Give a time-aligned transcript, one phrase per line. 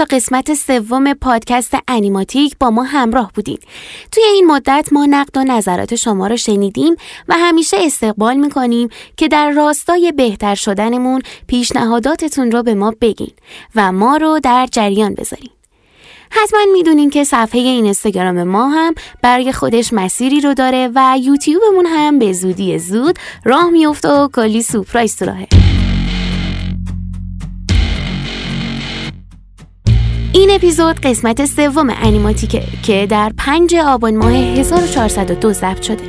[0.00, 3.58] تا قسمت سوم پادکست انیماتیک با ما همراه بودین.
[4.12, 6.96] توی این مدت ما نقد و نظرات شما رو شنیدیم
[7.28, 13.32] و همیشه استقبال می‌کنیم که در راستای بهتر شدنمون پیشنهاداتتون رو به ما بگین
[13.74, 15.50] و ما رو در جریان بذارین.
[16.30, 21.86] حتما می‌دونین که صفحه این اینستاگرام ما هم برای خودش مسیری رو داره و یوتیوبمون
[21.86, 25.48] هم به زودی زود راه میفته و کلی سپرایز تو راهه.
[30.32, 36.02] این اپیزود قسمت سوم انیماتیکه که در 5 آبان ماه 1402 ضبط شده.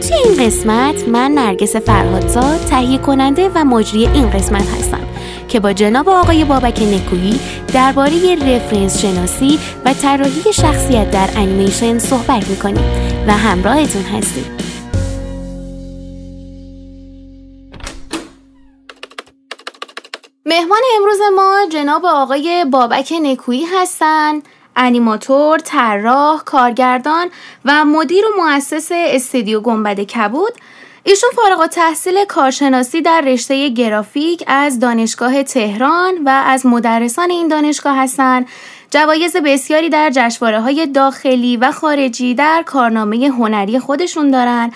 [0.00, 5.00] توی این قسمت من نرگس فرهادزاد تهیه کننده و مجری این قسمت هستم
[5.48, 7.40] که با جناب آقای بابک نکویی
[7.72, 12.84] درباره رفرنس شناسی و طراحی شخصیت در انیمیشن صحبت می‌کنیم
[13.26, 14.44] و همراهتون هستیم.
[20.50, 24.42] مهمان امروز ما جناب آقای بابک نکویی هستند
[24.76, 27.28] انیماتور، طراح، کارگردان
[27.64, 30.52] و مدیر و مؤسس استودیو گنبد کبود.
[31.04, 37.96] ایشون فارغ تحصیل کارشناسی در رشته گرافیک از دانشگاه تهران و از مدرسان این دانشگاه
[37.96, 38.46] هستند
[38.90, 44.72] جوایز بسیاری در جشنواره های داخلی و خارجی در کارنامه هنری خودشون دارن.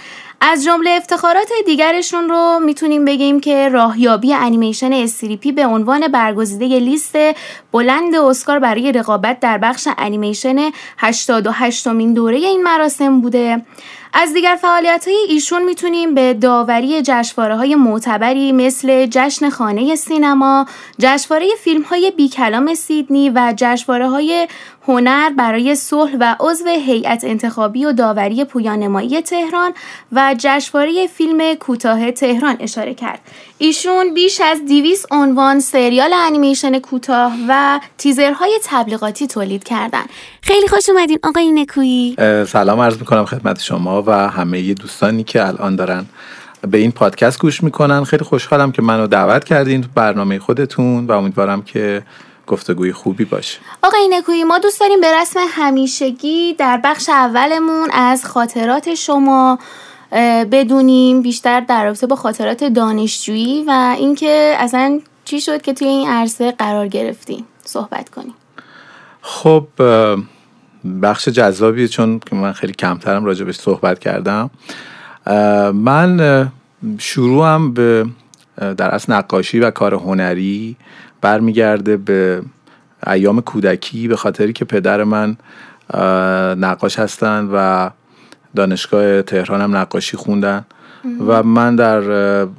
[0.47, 7.17] از جمله افتخارات دیگرشون رو می‌تونیم بگیم که راهیابی انیمیشن استریپی به عنوان برگزیده لیست
[7.73, 13.63] بلند اسکار برای رقابت در بخش انیمیشن 88 مین دوره این مراسم بوده.
[14.17, 20.67] از دیگر فعالیت های ایشون می‌تونیم به داوری جشنواره های معتبری مثل جشن خانه سینما،
[20.99, 24.49] جشنواره فیلم های بیکلام سیدنی و جشنواره های
[24.89, 29.75] هنر برای صلح و عضو هیئت انتخابی و داوری پویانمایی تهران
[30.13, 33.21] و جشنواره فیلم کوتاه تهران اشاره کرد.
[33.59, 40.05] ایشون بیش از 200 عنوان سریال انیمیشن کوتاه و تیزرهای تبلیغاتی تولید کردن.
[40.47, 42.17] خیلی خوش اومدین آقای نکویی.
[42.47, 46.07] سلام عرض می‌کنم خدمت شما و همه دوستانی که الان دارن
[46.71, 48.05] به این پادکست گوش می‌کنن.
[48.05, 52.03] خیلی خوشحالم که منو دعوت کردین تو برنامه خودتون و امیدوارم که
[52.47, 53.59] گفتگوی خوبی باشه.
[53.83, 59.59] آقای نکویی ما دوست داریم به رسم همیشگی در بخش اولمون از خاطرات شما
[60.53, 66.09] بدونیم بیشتر در رابطه با خاطرات دانشجویی و اینکه اصلا چی شد که توی این
[66.09, 68.35] عرصه قرار گرفتیم صحبت کنیم.
[69.23, 69.67] خب
[71.03, 74.51] بخش جذابیه چون که من خیلی کمترم راجبش صحبت کردم.
[75.75, 76.51] من
[76.99, 78.07] شروعم به
[78.57, 80.77] در اصل نقاشی و کار هنری
[81.21, 82.43] برمیگرده به
[83.07, 85.37] ایام کودکی به خاطری که پدر من
[86.61, 87.91] نقاش هستن و
[88.57, 90.65] دانشگاه تهران هم نقاشی خوندن.
[91.27, 92.01] و من در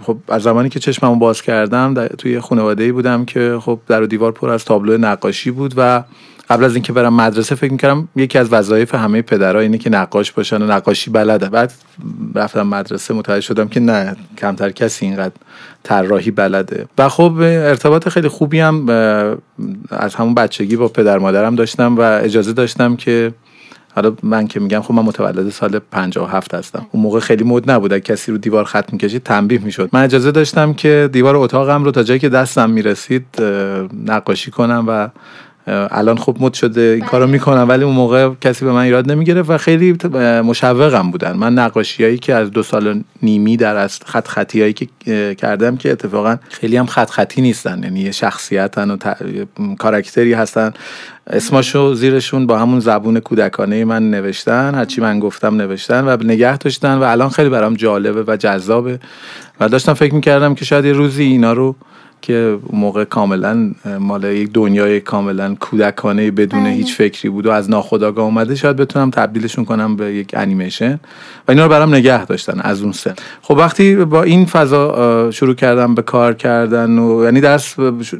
[0.01, 4.01] خب از زمانی که چشممو باز کردم در توی خانواده ای بودم که خب در
[4.01, 6.03] و دیوار پر از تابلو نقاشی بود و
[6.49, 10.31] قبل از اینکه برم مدرسه فکر می‌کردم یکی از وظایف همه پدرها اینه که نقاش
[10.31, 11.49] باشن و نقاشی بلده.
[11.49, 11.73] بعد
[12.35, 15.33] رفتم مدرسه متوجه شدم که نه کمتر کسی اینقدر
[15.83, 16.85] طراحی بلده.
[16.97, 18.89] و خب ارتباط خیلی خوبی هم
[19.89, 23.33] از همون بچگی با پدر مادرم داشتم و اجازه داشتم که
[23.95, 26.85] حالا من که میگم خب من متولد سال 57 هستم.
[26.91, 27.97] اون موقع خیلی مد نبود.
[27.97, 29.89] کسی رو دیوار خط می‌کشید تنبیه می‌شد.
[29.93, 33.25] من اجازه داشتم که دیوار اتاقم رو تا جایی که دستم می‌رسید
[34.05, 35.09] نقاشی کنم و
[35.67, 39.49] الان خوب مد شده این کارو می‌کنم ولی اون موقع کسی به من ایراد نمی‌گرفت
[39.49, 39.97] و خیلی
[40.43, 41.33] مشوقم بودن.
[41.33, 44.87] من نقاشیایی که از دو سال نیمی در از خط خطی هایی که
[45.37, 47.83] کردم که اتفاقا خیلی هم خط خطی نیستن.
[47.83, 48.97] یعنی یه شخصیتن و
[49.79, 50.73] کاراکتری هستن.
[51.27, 54.75] اسماشو زیرشون با همون زبون کودکانه من نوشتن.
[54.75, 58.99] هرچی من گفتم نوشتن و نگه داشتن و الان خیلی برام جالبه و جذابه.
[59.59, 61.75] و داشتم فکر می‌کردم که شاید یه روزی اینا رو
[62.25, 66.69] که موقع کاملا مال یک دنیای کاملا کودکانه بدون بله.
[66.69, 68.55] هیچ فکری بود و از ناخداگاه اومده.
[68.55, 70.99] شاید بتونم تبدیلشون کنم به یک انیمیشن.
[71.47, 73.13] و اینا رو برام نگه داشتن از اون سن.
[73.41, 77.75] خب وقتی با این فضا شروع کردم به کار کردن و یعنی درس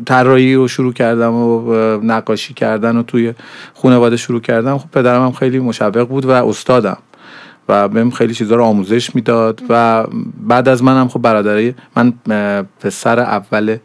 [0.06, 1.72] طراحی رو شروع کردم و
[2.04, 3.34] نقاشی کردن و توی
[3.74, 6.98] خانواده شروع کردم خب پدرم هم خیلی مشوق بود و استادم.
[7.70, 10.04] و بهم خیلی چیزا رو آموزش می‌داد و
[10.48, 12.14] بعد از منم خب برادرای من
[12.80, 13.78] پسر اول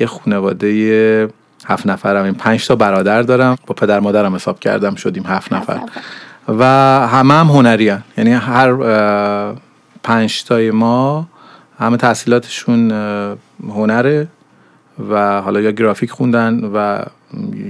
[0.00, 1.28] یه خانواده
[1.66, 3.56] هفت نفرم این پنج تا برادر دارم.
[3.66, 5.80] با پدر مادرم حساب کردم شدیم هفت نفر.
[6.48, 6.64] و
[7.06, 8.02] همه هم هنری هن.
[8.18, 8.74] یعنی هر
[10.02, 11.28] پنج تای ما
[11.78, 12.90] همه تحصیلاتشون
[13.68, 14.28] هنره.
[15.10, 17.02] و حالا یا گرافیک خوندن و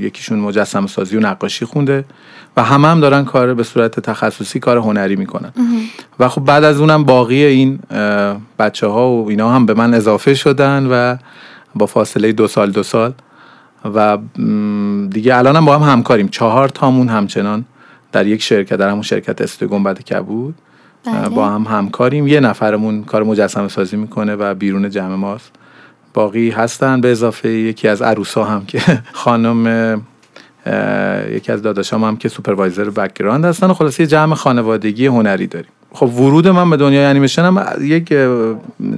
[0.00, 2.04] یکیشون مجسم سازی و نقاشی خونده
[2.56, 5.52] و همه هم دارن کار به صورت تخصصی کار هنری می‌کنن.
[6.18, 7.78] و خب بعد از اونم باقی این
[8.58, 11.16] بچه ها و اینا هم به من اضافه شدن و
[11.74, 13.12] با فاصله دو سال دو سال
[13.94, 14.18] و
[15.10, 16.28] دیگه الان هم با هم همکاریم.
[16.28, 17.64] چهار تامون همچنان
[18.12, 20.54] در یک شرکت در همون شرکت استودیو گنبد کبود.
[21.04, 21.28] بله.
[21.28, 22.26] با هم همکاریم.
[22.26, 25.50] یه نفرمون کار مجسمه سازی می‌کنه و بیرون جمع ماست.
[26.14, 28.80] باقی هستن به اضافه یکی از عروسا هم که
[29.12, 29.66] خانم
[31.32, 35.70] یکی از داداشام هم که supervisor background هستن و خلاصه جمع خانوادگی هنری داریم.
[35.92, 38.14] خب ورود من به دنیای انیمیشن هم یک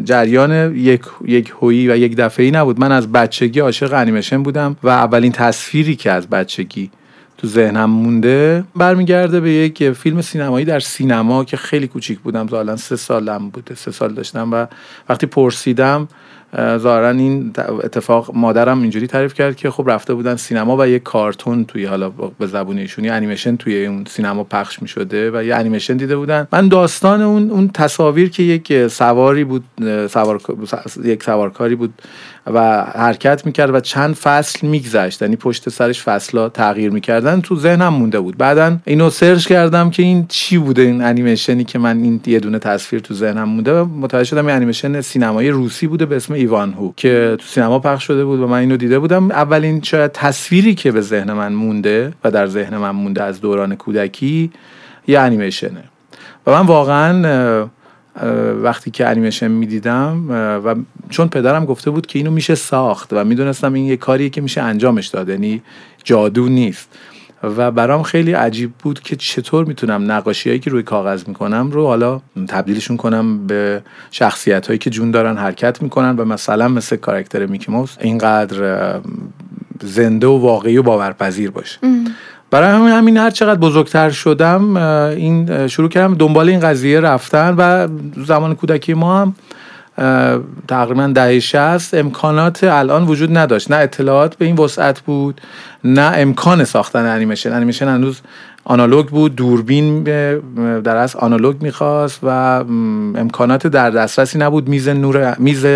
[0.05, 2.81] جریان یک یک هویی و یک دفعه نبود.
[2.81, 6.91] من از بچگی عاشق انیمیشن بودم و اولین تصویری که از بچگی
[7.39, 12.49] تو ذهنم مونده برمیگرده به یک فیلم سینمایی در سینما که خیلی کوچیک بودم.
[12.49, 14.67] ظاهرا سه سالم بوده سه سال داشتم و
[15.09, 16.09] وقتی پرسیدم
[16.57, 21.65] ظاهرا این اتفاق مادرم اینجوری تعریف کرد که خب رفته بودن سینما و یک کارتون
[21.65, 25.97] توی حالا به زبون ایشونی انیمیشن توی اون سینما پخش می شده و یه انیمیشن
[25.97, 26.49] دیده بودن.
[26.53, 29.65] من داستان اون اون تصاویر که یک سواری بود
[30.07, 30.41] سوار
[31.05, 31.95] یک سوارکاری بود
[32.47, 35.23] و حرکت می‌کرد و چند فصل میگذشت.
[35.23, 37.41] یعنی پشت سرش فصلا تغییر می‌کردن.
[37.41, 38.37] تو ذهنم مونده بود.
[38.37, 42.59] بعدا اینو search کردم که این چی بوده این انیمیشنی که من این یه دونه
[42.59, 46.73] تصویر تو ذهنم مونده و متوجه شدم این انیمیشن سینمایی روسی بوده به اسم ایوان
[46.73, 49.31] هو که تو سینما پخش شده بود و من اینو دیده بودم.
[49.31, 53.75] اولین شاید تصویری که به ذهن من مونده و در ذهن من مونده از دوران
[53.75, 54.51] کودکی
[55.07, 55.85] یه انیمیشنه.
[56.47, 57.69] و من واقعا
[58.63, 60.31] وقتی که انیمیشن می‌دیدم
[60.65, 60.75] و
[61.09, 64.63] چون پدرم گفته بود که اینو میشه ساخت و می‌دونستم این یه کاریه که میشه
[64.63, 65.63] انجامش داد یعنی
[66.05, 66.99] جادو نیست.
[67.43, 71.87] و برام خیلی عجیب بود که چطور می‌تونم نقاشی هایی که روی کاغذ می‌کنم رو
[71.87, 77.47] حالا تبدیلشون کنم به شخصیت هایی که جون دارن حرکت می‌کنن و مثلا مثل کاراکتر
[77.47, 79.01] میکی موس اینقدر
[79.83, 81.79] زنده و واقعی و باورپذیر باشه.
[82.51, 87.89] برای همین همین هر چقدر بزرگتر شدم این شروع کردم دنبال این قضیه رفتن و
[88.27, 89.35] زمان کودکی ما هم
[90.69, 93.71] تقریبا دهه 60 امکانات الان وجود نداشت.
[93.71, 95.41] نه اطلاعات به این وسعت بود
[95.85, 97.53] نه امکان ساختن انیمیشن.
[97.53, 98.21] انیمیشن هنوز
[98.71, 100.03] آنالوگ بود دوربین
[100.81, 102.29] در از آنالوگ می‌خواست و
[103.17, 104.69] امکانات در دسترسی نبود.
[104.69, 105.67] میز نور میز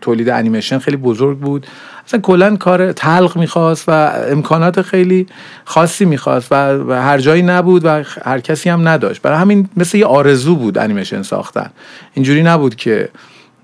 [0.00, 1.66] تولید انیمیشن خیلی بزرگ بود.
[2.06, 5.26] اصلا کلا کار تلق می‌خواست و امکانات خیلی
[5.64, 6.56] خاصی می‌خواست و
[6.92, 9.22] هر جایی نبود و هر کسی هم نداشت.
[9.22, 11.70] برای همین مثل یه آرزو بود انیمیشن ساختن.
[12.14, 13.08] اینجوری نبود که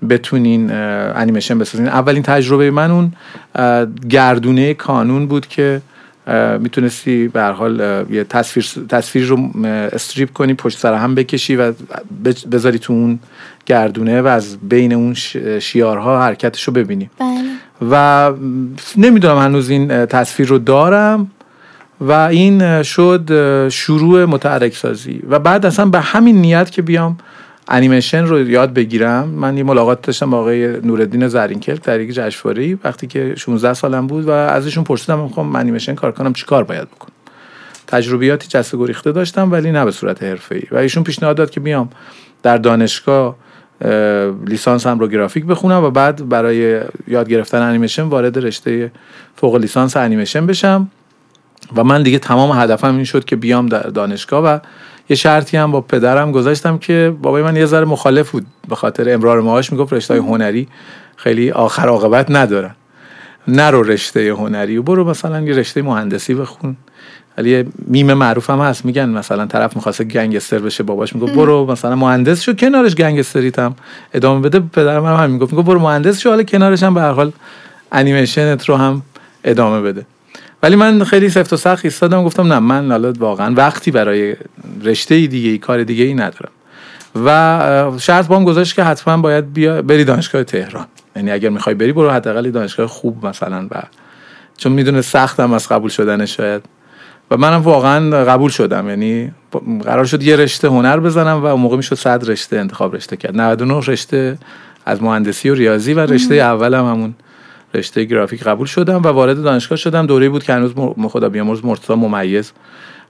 [0.09, 1.87] بتونین انیمیشن بسازین.
[1.87, 3.13] اولین تجربه من اون
[4.09, 5.81] گردونه کانون بود که
[6.59, 11.73] می‌تونستی به حال یه تصویر تصویر رو استریپ کنی پشت سر هم بکشی و
[12.51, 13.19] بذاری تو اون
[13.65, 15.13] گردونه و از بین اون
[15.59, 17.49] شیارها حرکتش رو ببینی بله.
[17.91, 18.31] و
[18.97, 21.31] نمی‌دونم هنوز این تصویر رو دارم
[22.01, 27.17] و این شد شروع متحرک سازی و بعد اصلا به همین نیت که بیام
[27.67, 29.29] انیمیشن رو یاد بگیرم.
[29.29, 34.07] من یه ملاقات داشتم با آقای نوردین زرینکل در یک جشنواره وقتی که 16 سالم
[34.07, 37.13] بود و ازشون پرسیدم می‌خوام انیمیشن کار کنم چیکار باید بکنم؟
[37.87, 40.63] تجربیاتی جسته گریخته داشتم ولی نه به صورت حرفه‌ای.
[40.71, 41.89] و ایشون پیشنهاد داد که بیام
[42.43, 43.35] در دانشگاه
[44.47, 48.91] لیسانس هم رو گرافیک بخونم و بعد برای یاد گرفتن انیمیشن وارد رشته
[49.35, 50.87] فوق لیسانس انیمیشن بشم.
[51.75, 54.59] و من دیگه تمام هدفم این شد که بیام در دانشگاه و
[55.09, 59.13] یه شرطی هم با پدرم گذاشتم که بابای من یه ذره مخالف بود به خاطر
[59.13, 60.67] امرار معاش می‌گفت رشته هنری
[61.15, 62.75] خیلی آخر عاقبت ندارن.
[63.47, 66.77] نرو رشته هنری و برو مثلا یه رشته مهندسی بخون.
[67.37, 68.85] ولی میم معروف هم هست.
[68.85, 73.75] میگن مثلا طرف می‌خواسته گنگستر بشه باباش میگه برو مثلا مهندس شو کنارش گنگستریت هم
[74.13, 74.59] ادامه بده.
[74.59, 77.31] پدرم هم همین گفت میگه برو مهندس شو حالا کنارش هم به هر حال
[77.91, 79.01] انیمیشنت رو هم
[79.43, 80.05] ادامه بده.
[80.63, 84.35] ولی من خیلی سفت و سخت ایستادم گفتم نه من حالا واقعا وقتی برای
[84.83, 86.51] رشته دیگه ای کار دیگه ای ندارم.
[87.25, 90.85] و شرط بام گذاشت که حتما باید بیا بری دانشگاه تهران.
[91.15, 93.83] یعنی اگر می‌خوای بری برو حداقل دانشگاه خوب مثلا و
[94.57, 96.63] چون می‌دونه سختم از قبول شدن شاید.
[97.31, 98.89] و منم واقعا قبول شدم.
[98.89, 99.31] یعنی
[99.83, 103.41] قرار شد یه رشته هنر بزنم و اون موقع می‌شد صد رشته انتخاب رشته کرد.
[103.41, 104.37] 99 رشته
[104.85, 107.13] از مهندسی و ریاضی و رشته اولم همون.
[107.73, 110.05] رشته گرافیک قبول شدم و وارد دانشگاه شدم.
[110.05, 110.73] دوره بود که هنوز
[111.09, 112.51] خدا بیامرز مرتضی ممیز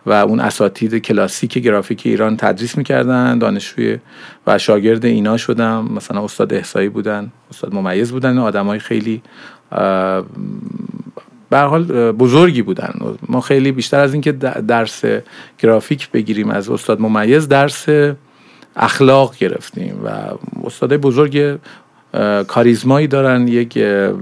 [0.05, 3.97] و اون اساتید کلاسیک گرافیک ایران تدریس می‌کردن دانشجوی
[4.47, 5.91] و شاگرد اینا شدم.
[5.95, 9.21] مثلا استاد احسایی بودن استاد ممیز بودن آدمای خیلی
[11.49, 12.93] به حال بزرگی بودن.
[13.29, 15.01] ما خیلی بیشتر از اینکه درس
[15.59, 17.85] گرافیک بگیریم از استاد ممیز درس
[18.75, 20.09] اخلاق گرفتیم و
[20.65, 21.59] استاد بزرگ
[22.47, 23.73] کاریزمایی دارن یک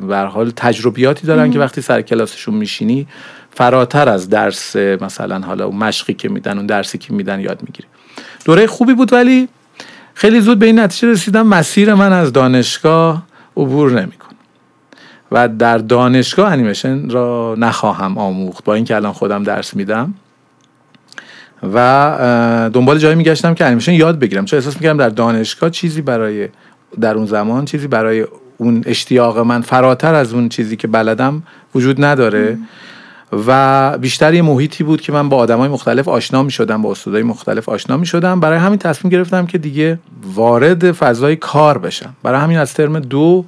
[0.08, 3.08] به حال تجربیاتی دارن که وقتی سر کلاسشون میشینی
[3.52, 7.88] فراتر از درس مثلا حالا اون مشقی که میدن اون درسی که میدن یاد می‌گیری.
[8.46, 9.48] دوره خوبی بود ولی
[10.14, 13.24] خیلی زود به این نتیجه رسیدم مسیر من از دانشگاه
[13.58, 14.38] عبور نمی‌کنه
[15.32, 20.14] و در دانشگاه انیمیشن را نخواهم آموخت با اینکه الان خودم درس میدم.
[21.74, 24.46] و دنبال جایی میگشتم که انیمیشن یاد بگیرم.
[24.46, 26.50] چون احساس می‌کردم در دانشگاه چیزی برای
[27.02, 28.26] در اون زمان چیزی برای
[28.58, 31.44] اون اشتیاق من فراتر از اون چیزی که بلدم
[31.76, 32.58] وجود نداره.
[33.48, 37.24] و بیشتر یه محیطی بود که من با آدمای مختلف آشنا می شدم با استادای
[37.24, 42.16] مختلف آشنا می شدم برای همین تصمیم گرفتم که دیگه وارد فضای کار بشم.
[42.24, 43.46] برای همین از ترم دو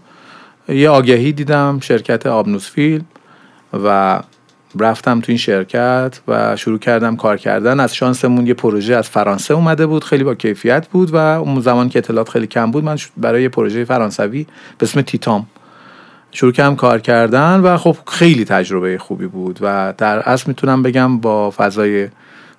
[0.69, 3.05] یه آگهی دیدم شرکت آبنوس فیلم
[3.83, 4.19] و
[4.79, 7.79] رفتم تو این شرکت و شروع کردم کار کردن.
[7.79, 11.89] از شانسمون یه پروژه از فرانسه اومده بود خیلی با کیفیت بود و اون زمان
[11.89, 14.43] که اطلاعات خیلی کم بود من برای یه پروژه فرانسوی
[14.77, 15.47] به اسم تیتام
[16.31, 21.17] شروع کردم کار کردن و خب خیلی تجربه خوبی بود و در اصل می‌تونم بگم
[21.17, 22.07] با فضای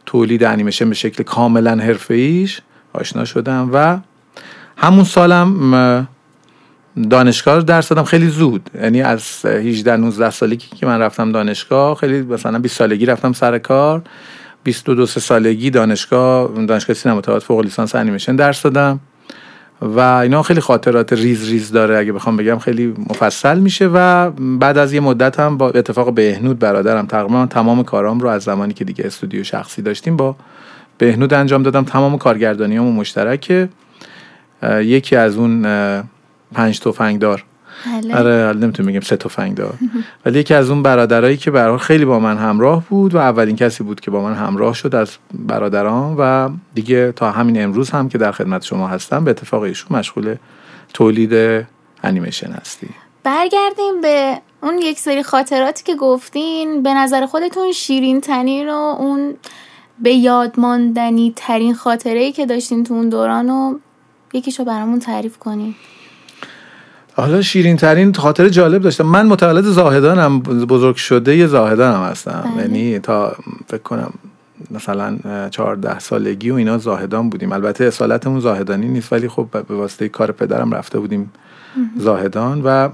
[0.07, 2.61] تولید انیمیشن به شکل کاملا ایش
[2.93, 3.99] آشنا شدم و
[4.77, 6.09] همون سالم
[7.11, 8.05] دانشگاه درس دادم.
[8.05, 8.71] خیلی زود.
[8.83, 13.59] یعنی از 18 19 سالگی که من رفتم دانشگاه خیلی مثلا 20 سالگی رفتم سر
[13.59, 14.03] کار.
[14.65, 19.01] 22 سالگی دانشگاه دانشگاه سینما فوق لیسانس انیمیشن درس دادم.
[19.83, 21.99] و اینا خیلی خاطرات ریز ریز داره.
[21.99, 26.59] اگه بخوام بگم خیلی مفصل میشه و بعد از یه مدت هم با اتفاق بهنود
[26.59, 30.37] برادرم تقریبا تمام کارام رو از زمانی که دیگه استودیو شخصی داشتیم با
[30.99, 31.85] بهنود انجام دادم.
[31.85, 33.69] تمام کارگردانیامو مشترکه.
[34.63, 35.67] یکی از اون
[36.55, 37.45] پنج تفنگ دار
[37.87, 38.17] بله.
[38.17, 39.75] آره نمی‌تونم بگم سه تفنگ دار
[40.27, 43.85] ولی یکی از اون برادرایی که برای خیلی با من همراه بود و اولین کسی
[43.85, 48.19] بود که با من همراه شد از برادران و دیگه تا همین امروز هم که
[48.19, 50.37] در خدمت شما هستم به اتفاق ایشون مشغول
[50.95, 51.65] تولید
[52.05, 52.89] انیمیشن هستی.
[53.23, 56.83] برگردیم به اون یک سری خاطراتی که گفتین.
[56.83, 59.35] به نظر خودتون شیرین تنی رو اون
[59.99, 63.81] به یاد ماندنی ترین خاطره ای که داشتین تو اون دوران رو
[64.33, 65.75] یکیشو برامون تعریف کنین.
[67.17, 69.07] حالا شیرین ترین خاطر جالب داشتم.
[69.07, 72.45] من متولد زاهدانم بزرگ شده یه زاهدانم هستم.
[72.55, 72.63] بله.
[72.63, 73.37] یعنی تا
[73.69, 74.13] فکر کنم
[74.71, 75.19] مثلا
[75.51, 77.53] چهارده سالگی و اینا زاهدان بودیم.
[77.53, 81.33] البته اصالتمون زاهدانی نیست ولی خب به واسطه کار پدرم رفته بودیم
[81.97, 82.63] زاهدان.
[82.65, 82.89] و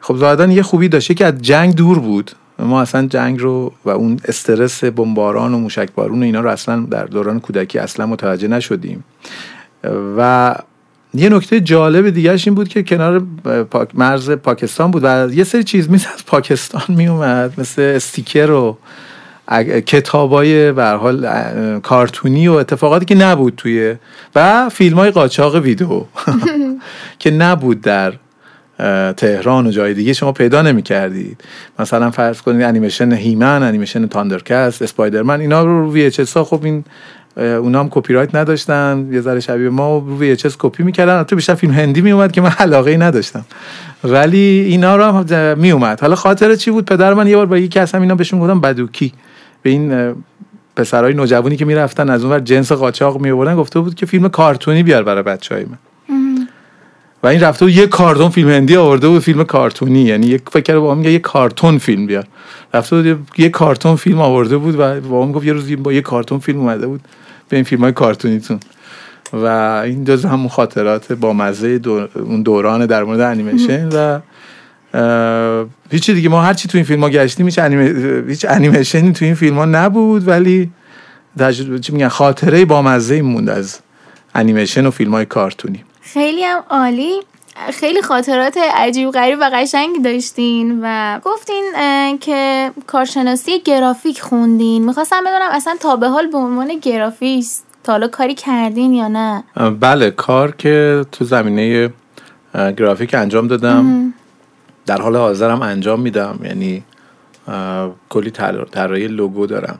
[0.00, 2.30] خب زاهدان یه خوبی داشته که از جنگ دور بود.
[2.58, 7.04] ما اصلا جنگ رو و اون استرس بمباران و موشکبارون و اینا رو اصلا در
[7.04, 9.04] دوران کودکی اصلا متوجه نشدیم.
[10.16, 10.54] و
[11.14, 13.22] یه نکته جالب دیگرش این بود که کنار
[13.94, 18.78] مرز پاکستان بود و یه سری چیز میز از پاکستان میومد مثل استیکر و
[19.86, 21.28] کتابای به حال
[21.80, 23.94] کارتونی و اتفاقاتی که نبود توی
[24.34, 25.88] و فیلم های قاچاق ویدیو
[27.18, 28.12] که نبود در
[29.16, 30.12] تهران و جای دیگه.
[30.12, 31.44] شما پیدا نمی کردید.
[31.78, 36.84] مثلا فرض کنید انیمیشن هیمن انیمیشن تاندرکتس اسپایدرمن اینا رو روی وی ها خب این
[37.36, 39.08] اونا هم کپی رایت نداشتن.
[39.12, 41.22] یه ذره شبیه ما روی VHS کپی می‌کردن.
[41.22, 43.44] تو بیشتر فیلم هندی میومد که من علاقه ای نداشتم.
[44.04, 47.78] ولی اینا رو هم میومد حالا خاطر چی بود؟ پدر من یه بار با یکی
[47.78, 49.12] از اینا بهشون گفتم بدوکی.
[49.62, 50.14] به این
[50.76, 55.02] پسرای نوجوانی که می‌رفتن از اونور جنس قاچاق می گفته بود که فیلم کارتونی بیار
[55.02, 55.78] برای بچهای من.
[57.22, 60.02] و این رفته بود یه کارتون فیلم هندی آورده بود فیلم کارتونی.
[60.02, 62.24] یعنی یک فکر با میگه یه کارتون فیلم بیار.
[62.74, 66.38] رفته بود یه کارتون فیلم آورده بود و با گفت یه روز با یه کارتون
[66.38, 67.00] فیلم اومده بود.
[67.54, 68.60] به این فیلم های کارتونیتون.
[69.32, 69.46] و
[69.84, 71.80] این جز همون خاطرات با مزه
[72.14, 74.20] اون دوران در مورد انیمیشن و
[75.90, 76.28] هیچی دیگه.
[76.28, 77.58] ما هرچی تو این فیلم ها گشتیم هیچ,
[78.28, 80.70] هیچ انیمیشنی تو این فیلم ها نبود ولی
[81.80, 83.80] چی میگن خاطره با مزه موند از
[84.34, 85.84] انیمیشن و فیلم های کارتونی.
[86.00, 87.20] خیلی هم عالی.
[87.56, 91.72] خیلی خاطرات عجیب غریب و قشنگی داشتین و گفتین
[92.20, 94.84] که کارشناسی گرافیک خوندین.
[94.84, 99.44] می‌خواستم بدونم اصلا تا به حال به عنوان گرافیست تا حالا کاری کردین یا نه؟
[99.80, 101.92] بله کار که تو زمینه
[102.54, 104.14] گرافیک انجام دادم.
[104.86, 106.38] در حال حاضرم انجام میدم.
[106.44, 106.82] یعنی
[108.08, 108.30] کلی
[108.70, 109.78] طراحی لوگو دارم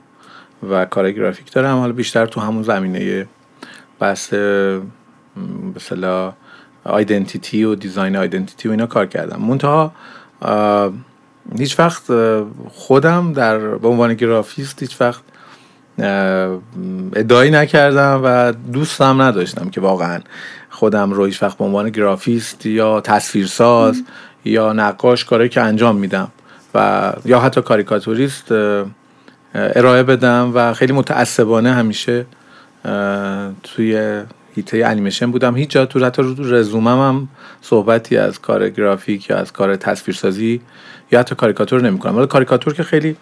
[0.70, 1.78] و کار گرافیک دارم.
[1.78, 3.26] حالا بیشتر تو همون زمینه
[3.98, 4.34] بحث
[5.76, 6.32] مثلا
[6.84, 9.40] آیدنتیتی و دیزاین آیدنتیتی و اینا کار کردم.
[9.40, 9.92] منتها
[11.58, 12.02] هیچ وقت
[12.70, 15.22] خودم در به عنوان گرافیست هیچ وقت
[17.16, 20.20] ادعایی نکردم و دوستم نداشتم که واقعا
[20.70, 24.02] خودم رو هیچ وقت به عنوان گرافیست یا تصویرساز
[24.44, 26.28] یا نقاش کاری که انجام میدم
[26.74, 28.52] و یا حتی کاریکاتوریست
[29.54, 32.26] ارائه بدم و خیلی متعصبانه همیشه
[33.62, 34.22] توی
[34.56, 35.56] هیته انیمیشن بودم.
[35.56, 37.28] هیچ جا تو حتی رو رزومم هم
[37.62, 40.60] صحبتی از کار گرافیک یا از کار تصویرسازی
[41.12, 42.16] یا حتی کاریکاتور نمی‌کنم.
[42.16, 43.16] ولی کاریکاتور که خیلی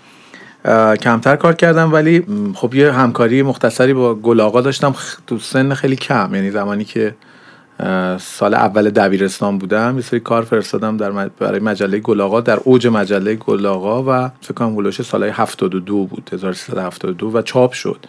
[1.01, 4.95] کمتر کار کردم ولی خب یه همکاری مختصری با گل آقا داشتم
[5.27, 6.35] تو سن خیلی کم.
[6.35, 7.15] یعنی زمانی که
[8.19, 13.35] سال اول دبیرستان بودم یه سری کار فرستادم در برای مجله گلاغا در اوج مجله
[13.35, 18.07] گلاغا و فکر کنم هولوش سالهای 72 بود 1372 و چاپ شد.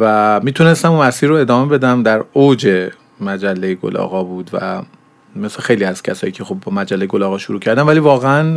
[0.00, 2.02] و می‌تونستم اون مسیر رو ادامه بدم.
[2.02, 2.90] در اوج
[3.20, 4.82] مجله گلاغا بود و
[5.36, 8.54] مثل خیلی از کسایی که خب با مجله گلاغا شروع کردم ولی واقعا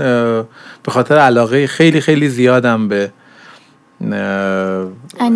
[0.84, 3.12] به خاطر علاقه خیلی خیلی زیادم به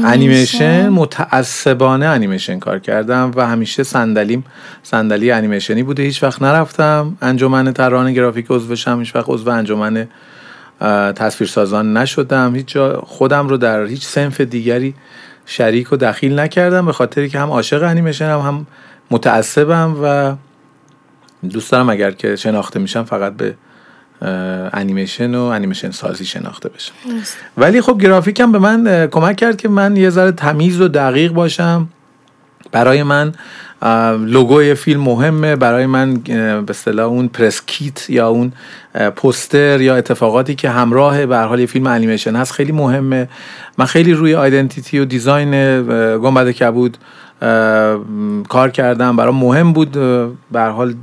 [0.06, 4.46] انیمیشن متعصبانه انیمیشن کار کردم و همیشه صندلیم
[4.84, 6.04] صندلی انیمیشنی بوده.
[6.04, 10.08] هیچ وقت نرفتم انجمن طراحان گرافیک عضوشم هیچ وقت عضو انجمن
[11.16, 12.56] تصویرسازان نشدم.
[12.56, 14.94] هیچ جا خودم رو در هیچ سنف دیگری
[15.46, 18.68] شریک و دخیل نکردم به خاطری که هم عاشق انیمیشنم هم
[19.12, 20.36] متعصبم و
[21.50, 23.56] دوست دارم اگر که شناخته میشم فقط به
[24.74, 26.94] انیمیشن و انیمیشن سازی شناخته بشم.
[27.58, 31.32] ولی خب گرافیک هم به من کمک کرد که من یه ذره تمیز و دقیق
[31.32, 31.90] باشم.
[32.72, 33.34] برای من
[34.20, 35.56] لوگوی فیلم مهمه.
[35.56, 38.54] برای من به اصطلاح اون پرسکیت یا اون
[39.16, 43.30] پوستر یا اتفاقاتی که همراه به حال فیلم انیمیشن هست خیلی مهمه.
[43.78, 45.52] من خیلی روی آیدنتیتی و دیزاین
[46.18, 46.98] گنبد کبود
[48.50, 49.16] کار کردم.
[49.16, 49.92] برای مهم بود
[50.52, 50.94] به حال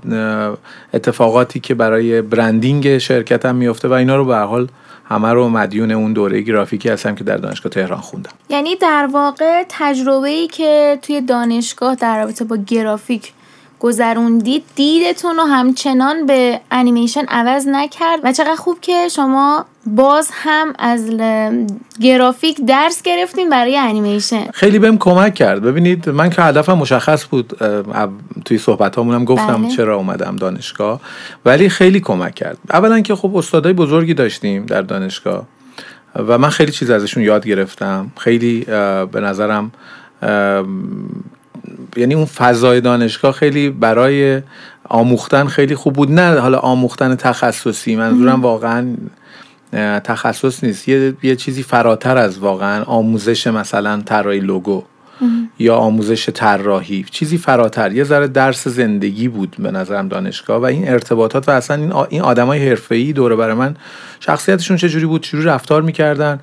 [0.94, 4.68] اتفاقاتی که برای برندینگ شرکتم میفته و اینا رو به حال
[5.12, 8.30] همه رو مدیون اون دوره گرافیکی هستم که در دانشگاه تهران خوندم.
[8.48, 13.32] یعنی در واقع تجربه ای که توی دانشگاه در رابطه با گرافیک
[13.82, 20.72] گذروندید دیدتون رو همچنان به انیمیشن عوض نکرد و چقدر خوب که شما باز هم
[20.78, 21.10] از
[22.00, 24.44] گرافیک درس گرفتیم برای انیمیشن.
[24.54, 25.62] خیلی بهم کمک کرد.
[25.62, 27.52] ببینید من که هدفم مشخص بود
[28.44, 29.76] توی صحبت هم گفتم بله.
[29.76, 31.00] چرا اومدم دانشگاه
[31.44, 32.58] ولی خیلی کمک کرد.
[32.70, 35.46] اولا که خب استادای بزرگی داشتیم در دانشگاه
[36.14, 38.12] و من خیلی چیز ازشون یاد گرفتم.
[38.18, 38.60] خیلی
[39.12, 39.72] به نظرم
[41.96, 44.42] یعنی اون فضای دانشگاه خیلی برای
[44.88, 46.12] آموختن خیلی خوب بود.
[46.12, 48.86] نه حالا آموختن تخصصی منظورم واقعا
[50.04, 50.88] تخصص نیست.
[50.88, 54.84] یه, یه چیزی فراتر از واقعا آموزش مثلا طراحی لوگو
[55.58, 57.04] یا آموزش طراحی.
[57.10, 57.92] چیزی فراتر.
[57.92, 62.68] یه ذره درس زندگی بود به نظرم دانشگاه و این ارتباطات و اصلا این آدمای
[62.68, 63.76] حرفه‌ای دوره برای من
[64.20, 66.40] شخصیتشون چجوری بود چجوری رفتار می‌کردن.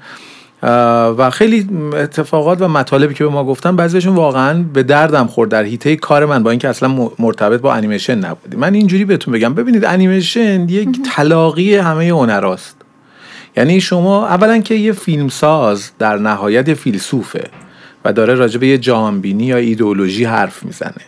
[0.63, 5.63] و خیلی اتفاقات و مطالبی که به ما گفتن بعضیشون واقعا به دردم خورد در
[5.63, 8.57] هیته کار من با اینکه اصلا مرتبط با انیمیشن نبودی.
[8.57, 12.75] من اینجوری بهتون بگم ببینید انیمیشن یک تلاقی همه هنراست.
[13.57, 17.43] یعنی شما اولا که یه فیلمساز در نهایت فیلسوفه
[18.05, 21.01] و داره راجع به یه جهانبینی یا ایدئولوژی حرف می‌زنه.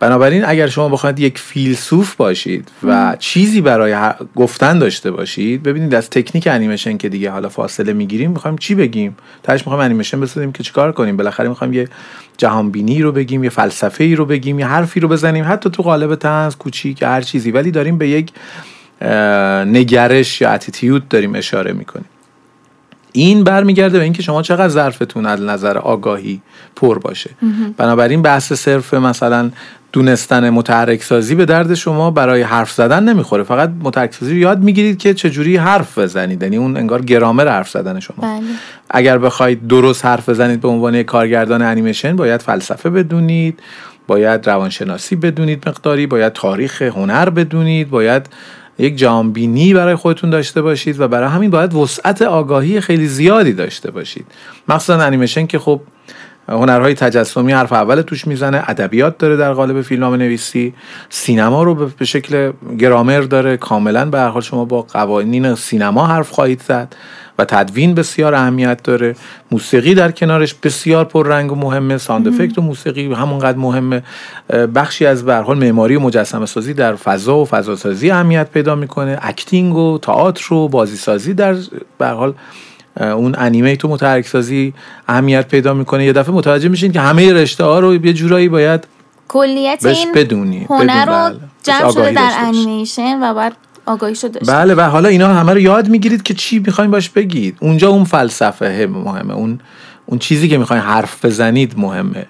[0.00, 3.96] بنابراین اگر شما بخواید یک فیلسوف باشید و چیزی برای
[4.36, 9.16] گفتن داشته باشید ببینید از تکنیک انیمیشن که دیگه حالا فاصله می‌گیریم می‌خوایم چی بگیم؟
[9.42, 11.88] تاش می‌خوایم انیمیشن بسازیم که چیکار کنیم؟ بالاخره می‌خوایم یه
[12.36, 15.44] جهانبینی رو بگیم یه فلسفه ای رو بگیم یه حرفی رو بزنیم.
[15.48, 17.50] حتی تو قالب تنز کوچیک هر چیزی.
[17.50, 18.32] ولی داریم به یک
[19.72, 22.06] نگرش یا اتیتیود داریم اشاره می‌کنیم.
[23.12, 26.40] این برمیگرده به اینکه شما چقدر ظرفتون از نظر آگاهی
[26.76, 27.30] پر باشه.
[27.76, 29.50] بنابراین بحث صرف مثلا
[29.92, 33.42] دونستن متحرک سازی به درد شما برای حرف زدن نمی‌خوره.
[33.42, 36.42] فقط متحرک سازی رو یاد می‌گیرید که چجوری حرف بزنید.
[36.42, 38.16] یعنی اون انگار گرامر حرف زدن شما.
[38.22, 38.42] بله.
[38.90, 43.60] اگر بخواید درست حرف بزنید به عنوان کارگردان انیمیشن باید فلسفه بدونید
[44.06, 48.26] باید روانشناسی بدونید مقداری باید تاریخ هنر بدونید باید
[48.78, 53.90] یک جامبینی برای خودتون داشته باشید و برای همین باید وسعت آگاهی خیلی زیادی داشته
[53.90, 54.26] باشید.
[54.68, 55.80] مخصوصا انیمیشن که خب
[56.48, 60.74] هنرهای تجسمی حرف اول توش می‌زنه ادبیات داره در قالب فیلمنامه نویسی
[61.08, 63.56] سینما رو به شکل گرامر داره.
[63.56, 66.94] کاملا به هر حال شما با قوانین سینما حرف خواهید زد.
[67.38, 69.16] و تدوین بسیار اهمیت داره.
[69.50, 71.98] موسیقی در کنارش بسیار پررنگ و مهمه.
[71.98, 74.02] sound effect و موسیقی همونقدر مهمه.
[74.74, 79.18] بخشی از به معماری و مجسمه سازی در فضا و فضا سازی اهمیت پیدا می‌کنه.
[79.22, 81.56] acting و تئاتر و بازی سازی در
[81.98, 82.34] به حال
[83.00, 84.74] اون انیمیت و متحرک سازی
[85.08, 86.04] اهمیت پیدا می‌کنه.
[86.04, 88.86] یه دفعه متوجه میشین که همه رشته ها رو یه جورایی باید
[89.28, 90.66] کلیت این بدونی.
[90.70, 91.40] هنر رو بله.
[91.62, 93.52] جمع شده در انیمیشن و بعد
[93.88, 97.56] آگاهی شده بله و حالا اینا همه رو یاد می‌گیرید که چی می‌خواین باش بگید.
[97.60, 99.60] اونجا اون فلسفه مهمه اون
[100.06, 102.26] اون چیزی که می‌خواین حرف بزنید مهمه.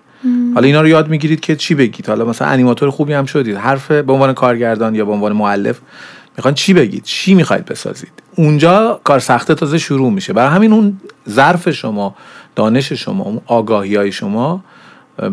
[0.54, 2.06] حالا اینا رو یاد می‌گیرید که چی بگید.
[2.06, 3.56] حالا مثلا انیماتور خوبی هم شدید.
[3.56, 5.78] حرف به عنوان کارگردان یا به عنوان معلف
[6.36, 10.32] می‌خواین چی بگید؟ چی می‌خواید بسازید؟ اونجا کار سخته تازه شروع میشه.
[10.32, 12.14] برای همین اون ظرف شما
[12.56, 14.64] دانش شما اون آگاهی های شما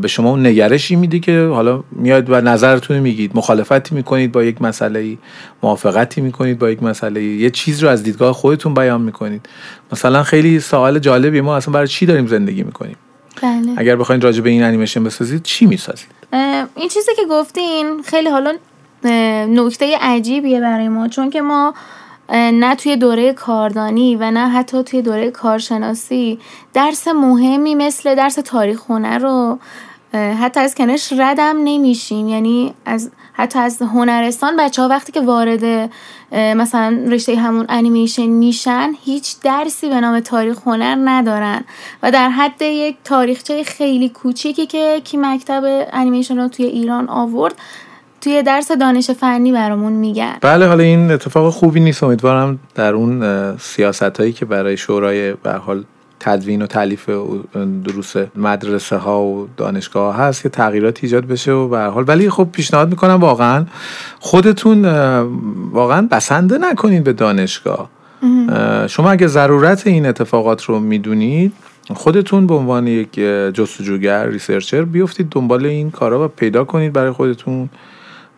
[0.01, 4.61] به شما اون نگرشی میده که حالا میاد و نظرتون میگید مخالفتی می‌کنید با یک
[4.61, 5.17] مسئله
[5.63, 9.49] موافقتی می‌کنید با یک مسئله یه چیز رو از دیدگاه خودتون بیان می‌کنید.
[9.91, 12.95] مثلا خیلی سوال جالبی ما اصلا برای چی داریم زندگی می‌کنیم؟
[13.41, 13.73] بله.
[13.77, 16.07] اگر بخواید راجع به این انیمیشن بسازید چی می‌سازید؟
[16.75, 18.53] این چیزی که گفتین خیلی حالا
[19.49, 21.73] نکته عجیبیه برای ما چون که ما
[22.33, 26.39] نه توی دوره کاردانی و نه حتی توی دوره کارشناسی
[26.73, 29.59] درس مهمی مثل درس تاریخ خونه رو
[30.13, 32.27] حتی از کنش ردم نمیشیم.
[32.27, 35.91] یعنی از حتی از هنرستان بچه ها وقتی که وارد
[36.31, 41.63] مثلا رشته همون انیمیشن میشن هیچ درسی به نام تاریخ هنر ندارن.
[42.03, 47.55] و در حد یک تاریخچه خیلی کوچیکی که کی مکتب انیمیشن رو توی ایران آورد
[48.25, 50.35] توی درس دانش فنی برامون میگن.
[50.41, 52.03] بله حالا این اتفاق خوبی نیست.
[52.03, 55.83] امیدوارم در اون سیاست هایی که برای شورای به حال
[56.19, 57.09] تدوین و تعلیف
[57.83, 62.03] دروس مدرسه ها و دانشگاه ها هست که تغییرات ایجاد بشه و به حال.
[62.07, 63.65] ولی خب پیشنهاد می‌کنم واقعا
[64.19, 64.85] خودتون
[65.71, 67.89] واقعا بسنده نکنید به دانشگاه.
[68.88, 71.53] شما اگه ضرورت این اتفاقات رو می‌دونید
[71.93, 73.13] خودتون به عنوان یک
[73.53, 77.69] جستجوگر ریسرچر بیفتید دنبال این کارا و پیدا کنید برای خودتون.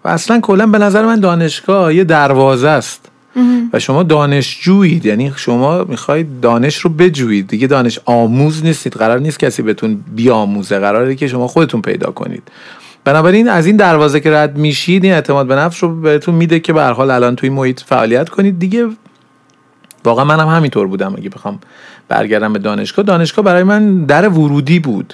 [0.08, 3.10] و اصلا کلا به نظر من دانشگاه یه دروازه است.
[3.74, 7.48] و شما دانشجویید یعنی شما می‌خواید دانش رو بجویید.
[7.48, 8.93] دیگه دانش آموز نیستید.
[8.93, 10.80] قرار نیست کسی بهتون بیاموزه.
[10.80, 12.43] قراره که شما خودتون پیدا کنید.
[13.04, 16.74] بنابراین از این دروازه که رد میشید این اعتماد به نفس رو بهتون میده که
[16.74, 18.60] به حال الان توی محیط فعالیت کنید.
[18.60, 18.88] دیگه
[20.04, 21.15] واقعا منم هم همینطور بودم.
[21.17, 21.60] اگه بخوام
[22.08, 25.13] برگردم به دانشگاه دانشگاه برای من در ورودی بود.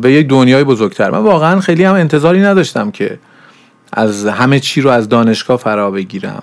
[0.00, 1.10] به یک دنیای بزرگتر.
[1.10, 3.18] من واقعا خیلی هم انتظاری نداشتم که
[3.92, 6.42] از همه چی رو از دانشگاه فرا بگیرم.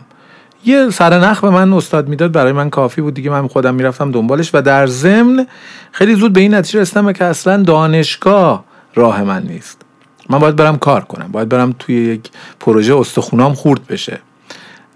[0.66, 3.14] یه سرنخ به من استاد می‌داد برای من کافی بود.
[3.14, 5.48] دیگه من خودم می‌رفتم دنبالش و در ضمن
[5.92, 8.64] خیلی زود به این نتیجه رسیدم که اصلا دانشگاه
[8.96, 9.82] راه من نیست.
[10.30, 11.30] من باید برم کار کنم.
[11.32, 12.30] باید برم توی یک
[12.60, 14.20] پروژه استخونام خورد بشه.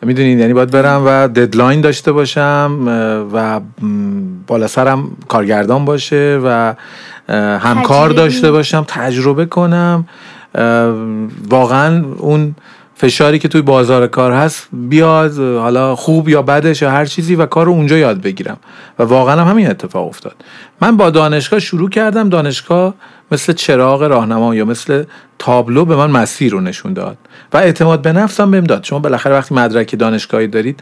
[0.01, 2.77] می‌دونید یعنی باید برم و ددلاین داشته باشم
[3.33, 3.59] و
[4.47, 6.73] بالا سرم کارگردان باشه و
[7.59, 10.07] همکار داشته باشم تجربه کنم.
[11.49, 12.55] واقعا اون
[12.95, 17.45] فشاری که توی بازار کار هست بیاد حالا خوب یا بدش یا هر چیزی و
[17.45, 18.57] کار رو اونجا یاد بگیرم.
[18.99, 20.35] و واقعا هم همین اتفاق افتاد.
[20.81, 22.29] من با دانشگاه شروع کردم.
[22.29, 22.93] دانشگاه
[23.31, 25.03] مثل چراغ راهنما یا مثل
[25.39, 27.17] تابلو به من مسیر رو نشون داد.
[27.53, 28.83] و اعتماد به نفسم بهم داد.
[28.83, 30.79] شما بالاخره وقتی مدرک دانشگاهی دارید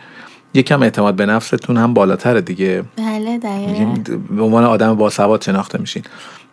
[0.53, 2.83] یکم اعتماد به نفستون هم بالاتره دیگه.
[2.97, 3.93] بله دقیقا.
[4.29, 6.03] به عنوان آدم باسواد شناخته میشین.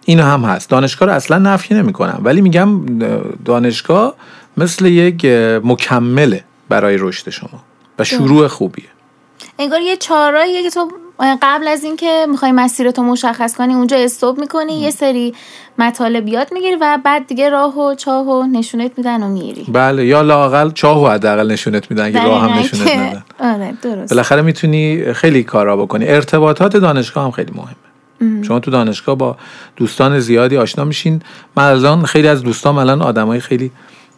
[0.05, 0.71] اینو هم هست.
[0.71, 2.99] دانشگاه رو اصلا نفی نمی کنم ولی میگم
[3.45, 4.15] دانشگاه
[4.57, 5.25] مثل یک
[5.65, 7.63] مکمله برای رشد شما
[7.99, 8.85] و شروع خوبیه.
[9.59, 10.89] انگار یه چاراییه که تو
[11.43, 15.35] قبل از اینکه می‌خوای مسیرتو مشخص کنی اونجا استوب می‌کنی یه سری
[15.79, 19.65] مطالبیات می‌گیری و بعد دیگه راه و چاه و نشونت میدن و میری.
[19.73, 24.13] بله یا لاقل چاه و حداقل نشونت میدن اگه راه هم نشونت میدن آره درست.
[24.13, 26.09] بالاخره می‌تونی خیلی کارا بکنی.
[26.09, 27.75] ارتباطات دانشگاه هم خیلی مهمه.
[28.43, 29.37] شما تو دانشگاه با
[29.77, 31.23] دوستان زیادی آشنا میشین.
[31.57, 33.71] من الان خیلی از دوستان الان آدمای خیلی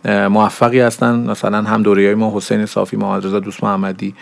[0.04, 1.30] موفقی هستن.
[1.30, 4.14] مثلا هم دوره های ما حسین صافی محمد دوست محمدی.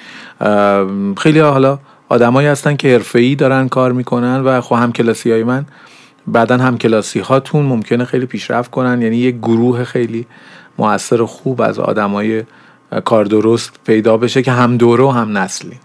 [1.17, 5.67] خیلی حالا آدمایی هستن که حرفه‌ای دارن کار می‌کنن و خب هم کلاسی های من.
[6.27, 9.03] بعدا هم کلاسی هاتون ممکنه خیلی پیشرفت کنن.
[9.03, 10.27] یعنی یک گروه خیلی
[10.79, 12.43] موثر خوب از آدمای
[13.05, 15.79] کار درست پیدا بشه که هم دوره و هم نسلی.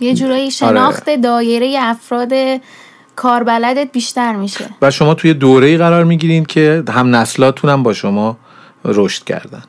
[0.00, 0.50] یه جورایی آره.
[0.50, 2.32] شناخت دایره افراد
[3.16, 4.70] کاربلدت بیشتر میشه.
[4.82, 8.36] و شما توی دوره قرار می‌گیرین که هم نسلاتون هم با شما
[8.84, 9.62] رشد کردن.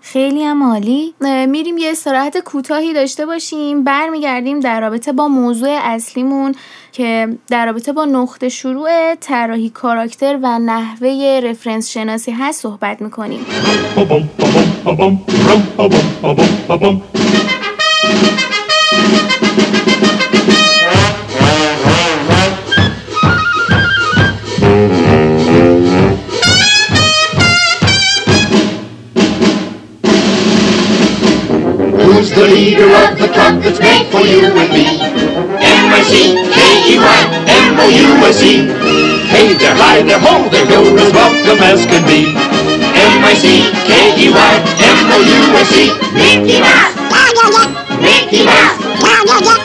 [0.00, 1.14] خیلی هم عالی.
[1.48, 3.84] میریم یه استراحت کوتاهی داشته باشیم.
[3.84, 6.54] برمیگردیم در رابطه با موضوع اصلیمون
[6.92, 13.40] که در رابطه با نقطه شروع طراحی کاراکتر و نحوه رفرنس شناسی هست صحبت می‌کنیم.
[17.98, 18.06] Who's
[32.30, 35.00] the leader of the club that's made for you and me?
[35.58, 38.66] M-I-C-K-E-Y, M-O-U-S-E.
[39.26, 42.32] Hey, they're high, they're ho, they're you're as welcome as can be.
[42.94, 46.97] M-I-C-K-E-Y, M-O-U-S-E.
[48.08, 49.60] Mickey Mouse, Mickey Mouse,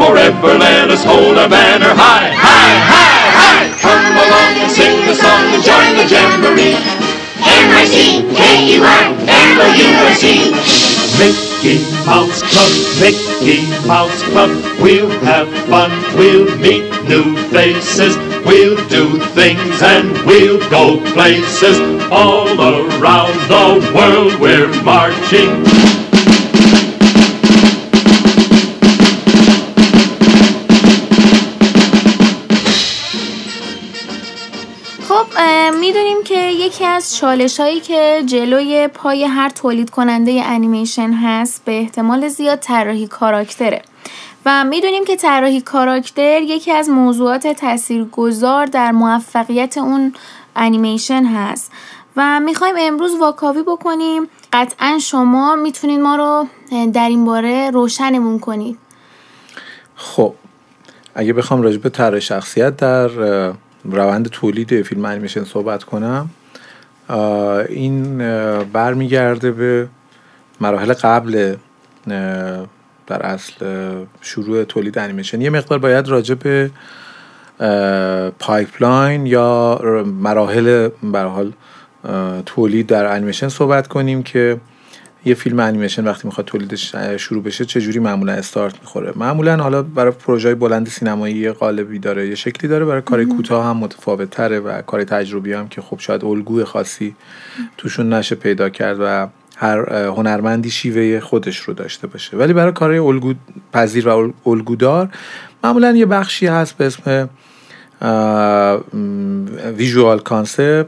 [0.00, 3.68] Forever let us hold our banner high, high, high, high.
[3.76, 6.80] Come along and sing the song and join the jamboree.
[7.44, 10.36] M-I-C-K-E-Y, M-O-U-S-E.
[11.20, 14.50] Mickey Mouse Club, Mickey Mouse Club.
[14.80, 18.16] We'll have fun, we'll meet new faces.
[18.46, 21.78] We'll do things and we'll go places.
[22.10, 25.62] All around the world we're marching.
[35.80, 41.78] می‌دونیم که یکی از چالش هایی که جلوی پای هر تولید کننده انیمیشن هست به
[41.78, 43.82] احتمال زیاد طراحی کاراکتره.
[44.46, 50.14] و می‌دونیم که طراحی کاراکتر یکی از موضوعات تاثیرگذار در موفقیت اون
[50.56, 51.72] انیمیشن هست.
[52.16, 54.28] و می‌خوایم امروز واکاوی بکنیم.
[54.52, 56.46] قطعا شما می‌تونید ما رو
[56.92, 58.78] در این باره روشنمون کنید.
[59.96, 60.34] خب
[61.14, 63.08] اگه بخوام راجع به طراح شخصیت در
[63.84, 66.30] روند تولید فیلم انیمیشن صحبت کنم.
[67.68, 68.18] این
[68.72, 69.88] برمیگرده به
[70.60, 71.54] مراحل قبل
[73.06, 73.54] در اصل
[74.20, 75.40] شروع تولید انیمیشن.
[75.40, 76.70] یه مقدار باید راجع به
[78.38, 81.52] pipeline یا مراحل حال
[82.46, 84.60] تولید در انیمیشن صحبت کنیم که
[85.24, 89.82] یه فیلم انیمیشن وقتی می‌خواد تولیدش شروع بشه چه جوری معمولا استارت می‌خوره؟ معمولا حالا
[89.82, 94.30] برای پروژه بلند سینمایی یه قالبی داره یه شکلی داره برای کار کوتاه هم متفاوت
[94.30, 97.16] تره و کار تجربی هم که خب شاید الگوی خاصی
[97.78, 102.36] توشون نشه پیدا کرد و هر هنرمندی شیوه خودش رو داشته باشه.
[102.36, 103.34] ولی برای کارهای الگو
[103.72, 105.08] پذیر و الگودار
[105.64, 107.28] معمولا یه بخشی هست به اسم
[109.76, 110.86] visual concept.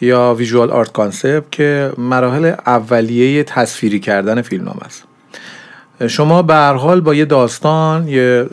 [0.00, 5.04] یا visual art concept که مراحل اولیه تصویری کردن فیلمنامه است.
[6.06, 8.46] شما به هر حال با یه داستان یه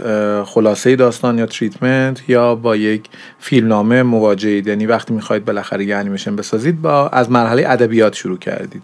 [0.45, 4.67] خلاصه داستان یا treatment یا با یک فیلمنامه مواجهید.
[4.67, 8.81] یعنی وقتی می‌خواید بالاخره یه انیمیشن بسازید با از مرحله ادبیات شروع کردید.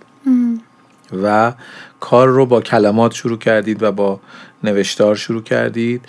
[1.23, 1.54] و
[1.99, 4.19] کار رو با کلمات شروع کردید و با
[4.63, 6.02] نوشتار شروع کردید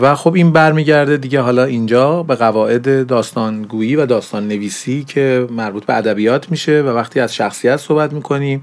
[0.00, 5.84] و خب این برمیگرده دیگه حالا اینجا به قواعد داستانگویی و داستان نویسی که مربوط
[5.84, 8.62] به ادبیات میشه و وقتی از شخصیت صحبت می‌کنیم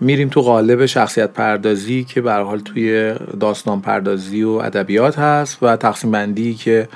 [0.00, 5.76] میریم تو قالب شخصیت پردازی که به حال توی داستان پردازی و ادبیات هست و
[5.76, 6.88] تقسیم بندی که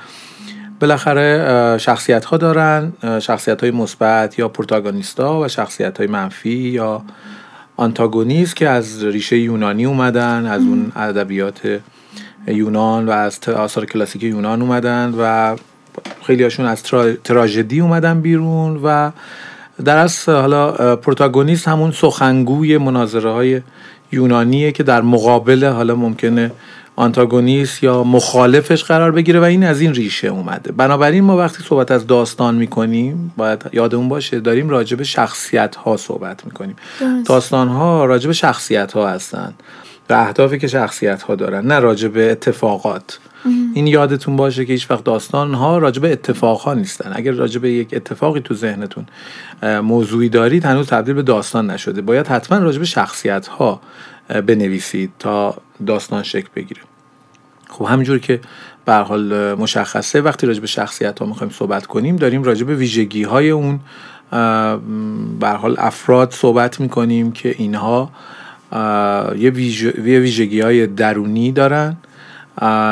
[0.79, 7.01] بالاخره شخصیت ها دارن شخصیت های مثبت یا پروتاگونیستا و شخصیت های منفی یا
[7.79, 11.79] آنتاگونیست که از ریشه یونانی اومدن از اون ادبیات
[12.47, 15.55] یونان و از آثار کلاسیک یونان اومدن و
[16.23, 16.83] خیلی هاشون از
[17.23, 19.11] تراژدی اومدن بیرون و
[19.85, 23.61] در از حالا پروتاگونیست همون سخنگوی مناظره های
[24.11, 26.51] یونانیه که در مقابل حالا ممکنه
[26.99, 30.71] آنتاگونیست یا مخالفش قرار بگیره و این از این ریشه اومده.
[30.71, 35.97] بنابراین ما وقتی صحبت از داستان می‌کنیم باید یادمون باشه داریم راجع به شخصیت ها
[35.97, 36.75] صحبت می‌کنیم.
[37.25, 39.53] داستان ها راجع به شخصیت ها هستن
[40.09, 43.19] و اهدافی که شخصیت ها دارن نه راجع به اتفاقات.
[43.73, 47.11] این یادتون باشه که هیچ وقت داستان ها راجع به اتفاق ها نیستن.
[47.15, 49.05] اگر راجع به یک اتفاقی تو ذهنتون
[49.63, 52.01] موضوعی دارید هنوز تبدیل به داستان نشده.
[52.01, 53.81] باید حتما راجع به شخصیت ها
[54.29, 56.81] بنویسید تا داستان شکل بگیره.
[57.69, 58.39] خب همینجور که
[58.85, 63.23] به حال مشخصه وقتی راجع به شخصیت ها می‌خوایم صحبت کنیم داریم راجع به ویژگی
[63.23, 63.79] های اون
[65.39, 68.11] به حال افراد صحبت می‌کنیم که اینها
[69.37, 69.49] یه
[69.97, 71.97] ویژگی های درونی دارن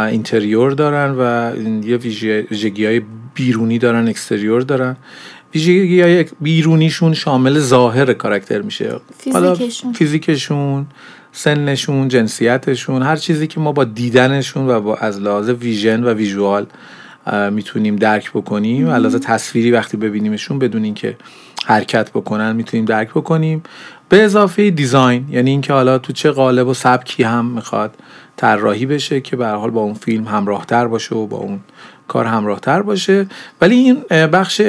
[0.10, 1.52] interior دارن و
[1.86, 3.02] یه ویژگی های
[3.34, 4.98] بیرونی دارن exterior دارن.
[5.54, 9.00] ویژگی های بیرونیشون شامل ظاهر character میشه.
[9.18, 9.94] فیزیکشون.
[9.94, 10.88] فیزیکشون
[11.38, 16.66] سنشون جنسیتشون هر چیزی که ما با دیدنشون و با از لحاظ ویژن و ویژوال
[17.52, 18.90] می‌تونیم درک بکنیم.
[18.90, 21.18] و لحاظ تصویری وقتی ببینیمشون بدون اینکه
[21.66, 23.64] حرکت بکنن می‌تونیم درک بکنیم.
[24.10, 27.96] به اضافه دیزاین یعنی اینکه حالا تو چه قالب و سبکی هم می‌خواد
[28.38, 31.60] طراحی بشه که به حال با اون فیلم همراهتر باشه و با اون
[32.08, 33.26] کار همراهتر باشه.
[33.62, 34.62] ولی این بخش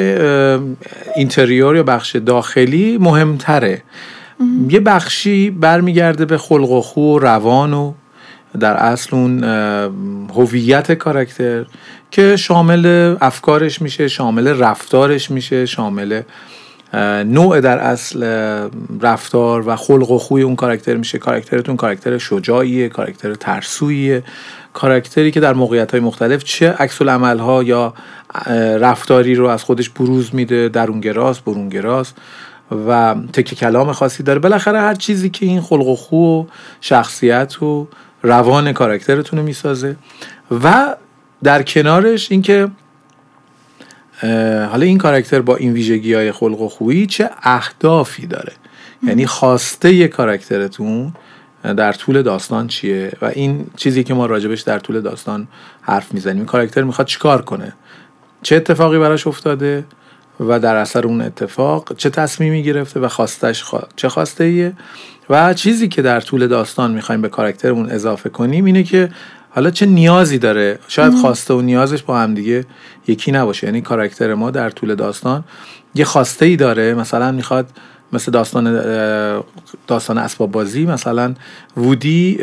[1.17, 3.83] اینتریور یا بخش داخلی مهمتره.
[4.69, 7.93] یه بخشی برمیگرده به خلق و خو و روان و
[8.61, 9.45] در اصل اون
[10.35, 11.67] هویت کاراکتر
[12.11, 16.23] که شامل افکارش میشه شامل رفتارش میشه شامل
[17.25, 18.23] نوع در اصل
[19.01, 21.19] رفتار و خلق و خوی اون کاراکتر میشه.
[21.19, 24.23] کاراکترتون کاراکتر شجاعیه کاراکتر ترسویه.
[24.73, 27.95] کاراکتری که در موقعیت های مختلف چه عکس ها یا
[28.81, 32.15] رفتاری رو از خودش بروز میده درونگراست برونگراست
[32.89, 34.39] و تک کلام خاصی داره.
[34.39, 36.45] بالاخره هر چیزی که این خلق و خو و
[36.81, 37.89] شخصیت و
[38.23, 39.97] روان کاراکترتون رو می‌سازه.
[40.65, 40.97] و
[41.43, 42.69] در کنارش اینکه
[44.71, 48.53] حالا این کاراکتر با این ویژگی های خلق و خویی چه اهدافی داره؟
[49.03, 51.13] یعنی خواسته یه کاراکترتون
[51.63, 55.49] در طول داستان چیه؟ و این چیزی که ما راجبش در طول داستان
[55.83, 56.37] حرف می‌زنیم.
[56.37, 57.73] این کاراکتر می‌خواد چیکار کنه؟
[58.43, 59.85] چه اتفاقی براش افتاده؟
[60.41, 63.65] و در اثر اون اتفاق چه تصمیمی گرفته و خواستش
[63.97, 64.73] چه خواسته ایه
[65.31, 69.11] و چیزی که در طول داستان می‌خوایم به کاراکترمون اضافه کنیم اینه که
[69.51, 72.65] حالا چه نیازی داره؟ شاید خواسته و نیازش با هم دیگه
[73.07, 73.67] یکی نباشه.
[73.67, 75.45] یعنی کاراکتر ما در طول داستان
[75.95, 76.95] یه خواسته ای داره.
[76.95, 77.71] مثلا می‌خواد
[78.13, 78.81] مثل داستان
[79.87, 81.35] داستان اسباب بازی مثلا
[81.77, 82.39] وودی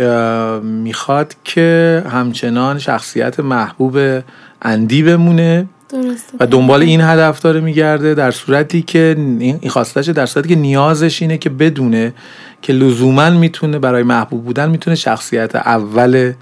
[0.64, 4.24] می‌خواد که همچنان شخصیت محبوب
[4.62, 5.68] اندی بمونه.
[5.90, 6.38] درسته.
[6.40, 11.22] و دنبال این هدف داره میگرده در صورتی که این خواستش در صورتی که نیازش
[11.22, 12.14] اینه که بدونه
[12.62, 16.34] که لزوما می‌تونه برای محبوب بودن می‌تونه شخصیت اول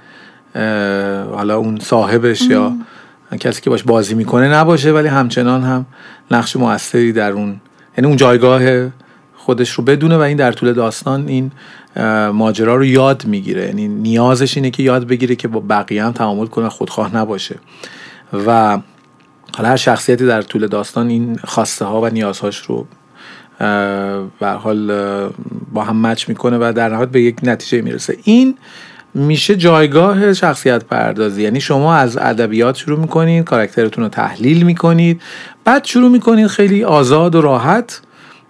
[1.36, 2.74] حالا اون صاحبش یا
[3.40, 5.86] کسی که باش بازی می‌کنه نباشه ولی همچنان هم
[6.32, 7.62] نقش موثری در اون
[7.98, 8.62] یعنی اون جایگاه
[9.36, 11.52] خودش رو بدونه و این در طول داستان این
[12.34, 13.66] ماجرا رو یاد می‌گیره.
[13.66, 17.56] یعنی نیازش اینه که یاد بگیره که با بقیه هم تعامل کنه خودخواه نباشه.
[18.46, 18.78] و
[19.56, 22.88] حالا هر شخصیتی در طول داستان این خواسته ها و نیازهاش رو
[24.40, 24.88] به حال
[25.74, 28.18] با هم مچ می‌کنه و در نهایت به یک نتیجه می‌رسه.
[28.24, 28.58] این
[29.14, 31.44] میشه جایگاه شخصیت پردازی.
[31.44, 35.22] یعنی شما از ادبیات شروع می‌کنید کاراکترتون رو تحلیل می‌کنید
[35.64, 38.02] بعد شروع می‌کنید خیلی آزاد و راحت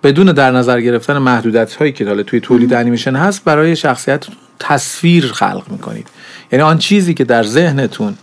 [0.03, 4.25] بدون در نظر گرفتن محدودیت هایی که حالا توی تولید انیمیشن هست برای شخصیت
[4.59, 6.07] تصویر خلق می‌کنید.
[6.51, 8.15] یعنی آن چیزی که در ذهنتون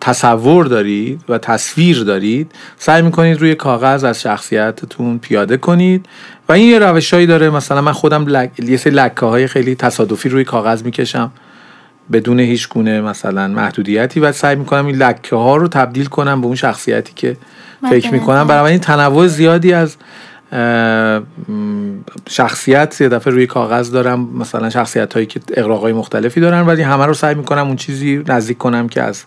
[0.00, 6.06] تصور دارید و تصویر دارید سعی می‌کنید روی کاغذ از شخصیتتون پیاده کنید
[6.48, 7.50] و این یه روشهایی داره.
[7.50, 8.50] مثلا من خودم لک...
[8.58, 11.30] یه سری لکه های خیلی تصادفی روی کاغذ می‌کشم
[12.12, 16.46] بدون هیچ گونه مثلا محدودیتی و سعی می‌کنم این لکه ها رو تبدیل کنم به
[16.46, 17.36] اون شخصیتی که
[17.90, 18.46] فکر می‌کنم.
[18.46, 19.96] برای این تنوع زیادی از
[22.28, 27.06] شخصیت یه دفعه روی کاغذ دارم مثلا شخصیت هایی که اقراقای مختلفی دارن ولی همه
[27.06, 29.24] رو سعی می‌کنم اون چیزی نزدیک کنم که از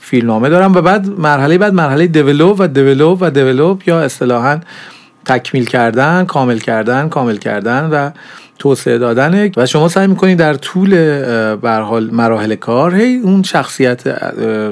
[0.00, 4.60] فیلمنامه دارم و بعد مرحله بعد مرحله دیولوب و دیولوب و دیولوب یا اصطلاحا
[5.24, 8.10] تکمیل کردن کامل کردن کامل کردن و
[8.58, 10.94] توسعه دادن و شما سعی می‌کنید در طول
[11.62, 14.02] حال مراحل کار هی اون شخصیت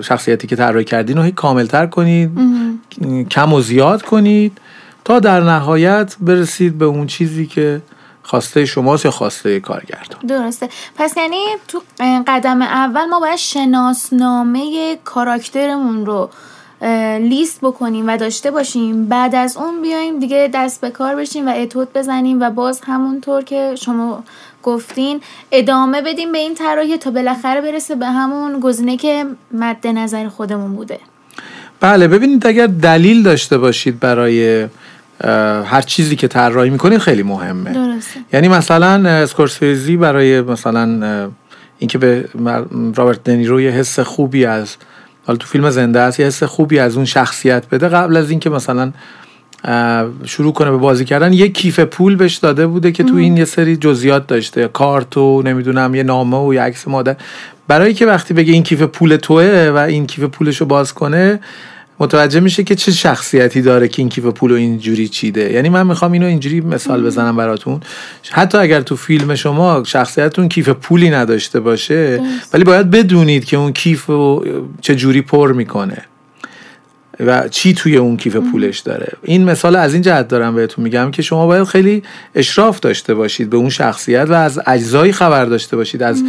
[0.00, 2.30] شخصیتی که طراحی کردین رو هی کاملتر کنید
[3.30, 4.58] کم و زیاد کنید.
[5.04, 7.82] تا در نهایت برسید به اون چیزی که
[8.22, 10.20] خواسته شماست یا خواسته کارگردان.
[10.28, 10.68] درسته.
[10.96, 11.82] پس یعنی تو
[12.26, 16.30] قدم اول ما باید شناسنامه کاراکترمون رو
[17.18, 19.06] لیست بکنیم و داشته باشیم.
[19.06, 23.42] بعد از اون بیایم دیگه دست به کار بشیم و اتود بزنیم و باز همونطور
[23.42, 24.24] که شما
[24.62, 25.20] گفتین
[25.52, 30.72] ادامه بدیم به این طراحی تا بالاخره برسه به همون گزینه که مد نظر خودمون
[30.72, 30.98] بوده.
[31.80, 34.68] بله ببینید اگر دلیل داشته باشید برای
[35.64, 37.72] هر چیزی که طراحی می‌کنید خیلی مهمه.
[37.72, 38.20] درسته.
[38.32, 41.30] یعنی مثلا اسکورسیزی برای مثلا
[41.78, 42.28] اینکه به
[42.94, 44.76] رابرت دنیرو یه حس خوبی از
[45.26, 47.88] حالا تو فیلم زنده است یه حس خوبی از اون شخصیت بده.
[47.88, 48.92] قبل از اینکه مثلا
[50.24, 53.44] شروع کنه به بازی کردن یه کیف پول بهش داده بوده که تو این یه
[53.44, 54.68] سری جزئیات داشته.
[54.68, 57.16] کارت و نمی‌دونم یه نامه و یه عکس مادر.
[57.68, 61.40] برای که وقتی بگه این کیف پول توه و این کیف پولش رو باز کنه
[62.02, 65.52] متوجه میشه که چه شخصیتی داره که این کیف پول رو اینجوری چیده.
[65.52, 67.80] یعنی من می‌خوام اینو اینجوری مثال بزنم براتون.
[68.30, 72.20] حتی اگر تو فیلم شما شخصیتتون کیف پولی نداشته باشه
[72.52, 74.44] ولی باید بدونید که اون کیف رو
[74.80, 76.02] چه جوری پر می‌کنه.
[77.26, 81.10] و چی توی اون کیف پولش داره؟ این مثال از این جهت دارم بهتون میگم
[81.10, 82.02] که شما باید خیلی
[82.34, 86.22] اشراف داشته باشید به اون شخصیت و از اجزایی خبر داشته باشید از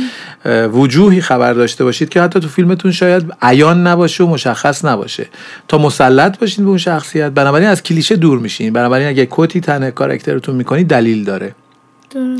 [0.73, 5.27] وجوهی خبر داشته باشید که حتی تو فیلمتون شاید عیان نباشه و مشخص نباشه.
[5.67, 7.31] تا مسلط باشید به اون شخصیت.
[7.31, 8.73] بنابراین از کلیشه دور میشین.
[8.73, 11.55] بنابراین اگه کتی تنه کارکترتون می‌کنید دلیل داره.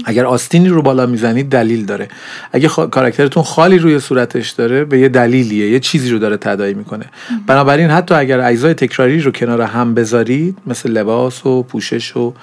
[0.06, 2.08] اگر آستینی رو بالا می‌زنید دلیل داره.
[2.52, 2.80] اگه خ...
[2.80, 7.06] کاراکترتون خالی روی صورتش داره به یه دلیلیه یه چیزی رو داره تداعی می‌کنه.
[7.48, 12.34] بنابراین حتی اگر اجزای تکراری رو کنار هم بذارید مثل لباس و پوشش و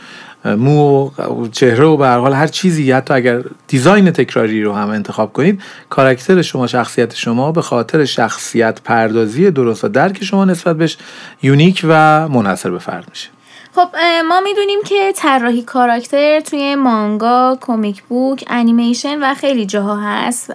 [0.45, 5.33] مو و چهره و به حال هر چیزی حتی اگر design تکراری رو هم انتخاب
[5.33, 10.97] کنید character شما شخصیت شما به خاطر شخصیت پردازی درست و درک شما نسبت بهش
[11.43, 13.29] unique و منحصر به فرد میشه.
[13.75, 13.89] خب
[14.29, 20.53] ما می‌دونیم که طراحی character توی مانگا، comic book، انیمیشن و خیلی جاها هست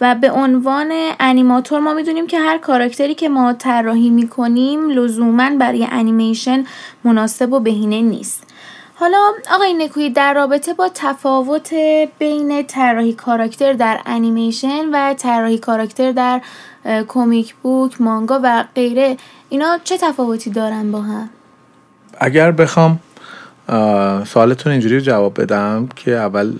[0.00, 5.50] و به عنوان انیماتور ما می‌دونیم که هر character ی که ما طراحی می‌کنیم لزوما
[5.58, 6.64] برای انیمیشن
[7.04, 8.42] مناسب و بهینه نیست
[8.94, 9.18] حالا
[9.52, 11.74] آقای نکوی در رابطه با تفاوت
[12.18, 16.40] بین طراحی کاراکتر در انیمیشن و طراحی کاراکتر در
[17.08, 19.16] کمیک بوک، مانگا و غیره
[19.48, 21.30] اینا چه تفاوتی دارن با هم؟
[22.20, 23.00] اگر بخوام
[24.26, 26.52] سوالتون اینجوری جواب بدم که اول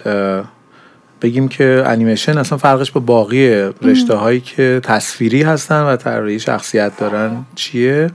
[1.22, 3.48] بگیم که انیمیشن اصلا فرقش با باقی
[3.82, 8.11] رشته هایی که تصویری هستن و طراحی شخصیت دارن چیه؟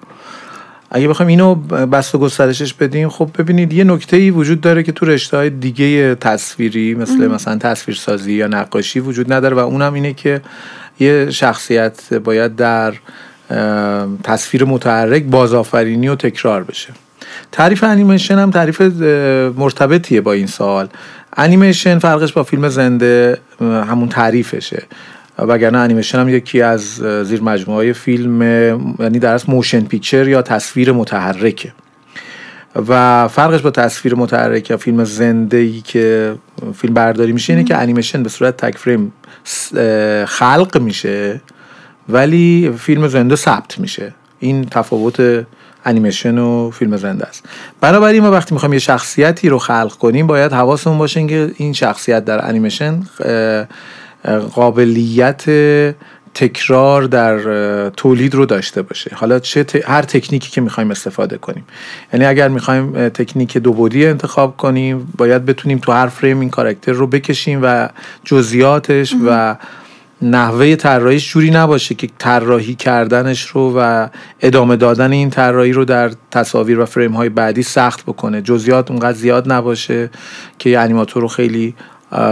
[0.92, 4.92] اگه بخوایم اینو بست و گسترشش بدیم خب ببینید یه نکته ای وجود داره که
[4.92, 10.14] تو رشته های دیگه تصویری مثل مثلا تصویرسازی یا نقاشی وجود نداره و اونم اینه
[10.14, 10.42] که
[11.00, 12.94] یه شخصیت باید در
[14.24, 17.05] تصویر متحرک بازآفرینی و تکرار بشه.
[17.52, 18.82] تعریف انیمیشن هم تعریف
[19.58, 20.88] مرتبطیه با این سوال.
[21.38, 24.84] انیمیشن فرقش با فیلم زنده همون تعریفشه.
[25.40, 26.82] وگرنه انیمیشن هم یکی از
[27.24, 28.42] زیر مجموعه فیلم
[29.00, 31.74] یعنی در motion picture یا تصویر متحرکه.
[32.88, 36.36] و فرقش با تصویر متحرک یا فیلم زنده ای که
[36.74, 39.14] فیلم برداری میشه اینه که انیمیشن به صورت تک فریم
[40.28, 41.42] خلق میشه
[42.10, 44.14] ولی فیلم زنده ثبت میشه.
[44.40, 45.46] این تفاوت
[45.86, 47.46] انیمیشن و فیلم زنده است.
[47.82, 52.26] بنابراین ما وقتی می‌خوایم یه شخصیتی رو خلق کنیم باید حواسمون باشه که این شخصیت
[52.26, 53.04] در انیمیشن
[54.54, 55.44] قابلیت
[56.34, 57.40] تکرار در
[57.90, 59.12] تولید رو داشته باشه.
[59.16, 61.66] حالا چه هر تکنیکی که می‌خوایم استفاده کنیم.
[62.14, 66.92] یعنی اگر می‌خوایم تکنیک دو بودی انتخاب کنیم باید بتونیم تو هر فریم این کاراکتر
[66.92, 67.90] رو بکشیم و
[68.24, 69.56] جزئیاتش و
[70.30, 74.08] نحوه طراحیش جوری نباشه که طراحی کردنش رو و
[74.42, 78.42] ادامه دادن این طراحی رو در تصاویر و فریم های بعدی سخت بکنه.
[78.42, 80.10] جزئیات اونقدر زیاد نباشه
[80.60, 81.76] که انیماتور رو خیلی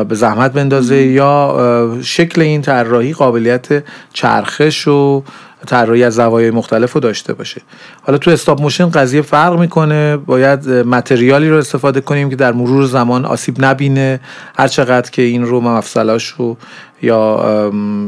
[0.10, 3.84] به زحمت بندازه یا شکل این طراحی قابلیت
[4.14, 5.24] چرخش و
[5.68, 7.62] طراحی از زوایای مختلف رو داشته باشه.
[8.02, 10.18] حالا تو استاپ موشن قضیه فرق می‌کنه.
[10.18, 14.20] باید متریالی رو استفاده کنیم که در مرور زمان آسیب نبینه.
[14.58, 16.58] هر چقدر که این رو مفصلاش رو
[17.02, 17.36] یا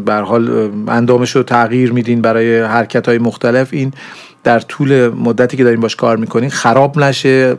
[0.05, 3.93] بر حال اندامش رو تغییر میدین برای حرکت های مختلف این
[4.45, 7.57] در طول مدتی که داریم باش کار می‌کنین خراب نشه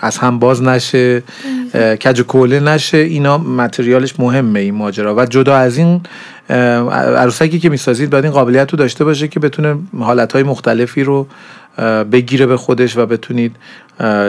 [0.00, 1.22] از هم باز نشه
[1.74, 5.14] کج کوله نشه اینا متریالش مهمه این ماجرا.
[5.14, 6.00] و جدا از این
[6.90, 11.26] عروسکی که می‌سازید باید این قابلیت رو داشته باشه که بتونه حالتهای مختلفی رو
[12.12, 13.56] بگیره به خودش و بتونید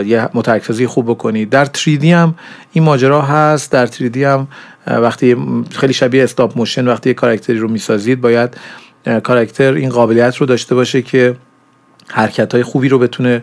[0.05, 1.49] یه مترکسازی خوب بکنید.
[1.49, 2.36] در 3D هم
[2.73, 3.71] این ماجرا هست.
[3.71, 4.47] در 3D هم
[4.88, 5.36] وقتی
[5.71, 8.57] خیلی شبیه استاپ موشن وقتی یه کاراکتری رو می‌سازید باید
[9.23, 11.36] کاراکتر این قابلیت رو داشته باشه که
[12.08, 13.41] حرکت های خوبی رو بتونه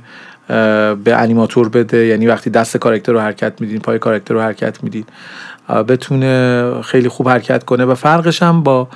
[0.49, 2.07] به انیماتور بده.
[2.07, 5.05] یعنی وقتی دست character رو حرکت میدین پای character رو حرکت میدین
[5.89, 7.85] بتونه خیلی خوب حرکت کنه.
[7.85, 8.89] و فرقش هم با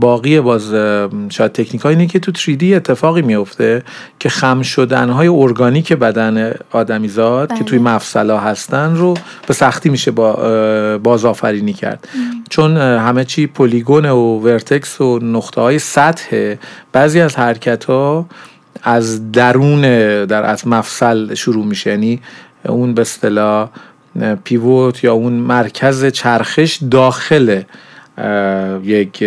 [0.00, 0.74] باقی باز
[1.28, 3.82] شاید تکنیک اینه که تو 3D اتفاقی میفته
[4.18, 7.94] که خم شدن های ارگانیک بدن آدمیزاد که توی بله.
[7.94, 9.14] مفصلا هستن رو
[9.46, 10.32] به سختی میشه با
[10.98, 12.08] بازآفرینی کرد.
[12.50, 16.54] چون همه چی polygon و vertex و نقطه های سطح
[16.92, 18.26] بعضی از حرکت ها
[18.82, 19.80] از درون
[20.24, 21.90] در از مفصل شروع میشه.
[21.90, 22.20] یعنی
[22.66, 23.68] اون به اصطلاح
[24.44, 27.62] پیوت یا اون مرکز چرخش داخل
[28.84, 29.24] یک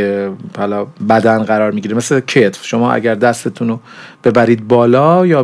[0.57, 1.95] حالا بدن قرار می‌گیره.
[1.95, 2.65] مثل کتف.
[2.65, 3.79] شما اگر دستتون رو
[4.23, 5.43] ببرید بالا یا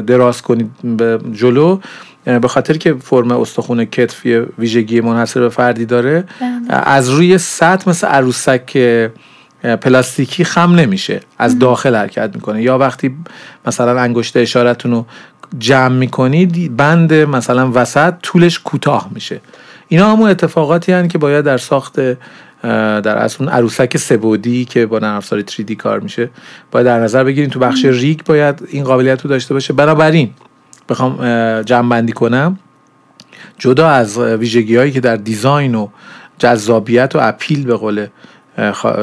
[0.00, 1.78] دراز کنید به جلو
[2.24, 4.26] به خاطر که فرم استخون کتف
[4.58, 6.50] ویژگی منحصر به فردی داره بله.
[6.68, 8.76] از روی سطح مثل عروسک
[9.62, 11.20] پلاستیکی خم نمیشه.
[11.38, 12.62] از داخل حرکت می‌کنه.
[12.62, 13.16] یا وقتی
[13.66, 15.06] مثلا انگشت اشارتون رو
[15.58, 19.40] جمع می‌کنید بند مثلا وسط طولش کوتاه میشه.
[19.88, 22.00] اینا همون اتفاقاتی هن که باید در ساخت
[22.62, 26.30] در اصل اون عروسک سبودی که با نرم افزار 3D کار میشه
[26.70, 29.72] باید در نظر بگیریم تو بخش ریگ باید این قابلیت رو داشته باشه.
[29.72, 30.30] بنابراین
[30.88, 31.16] بخوام
[31.62, 32.58] جمع بندی کنم.
[33.58, 35.88] جدا از ویژگی هایی که در دیزاین و
[36.38, 38.06] جذابیت و اپیل به قول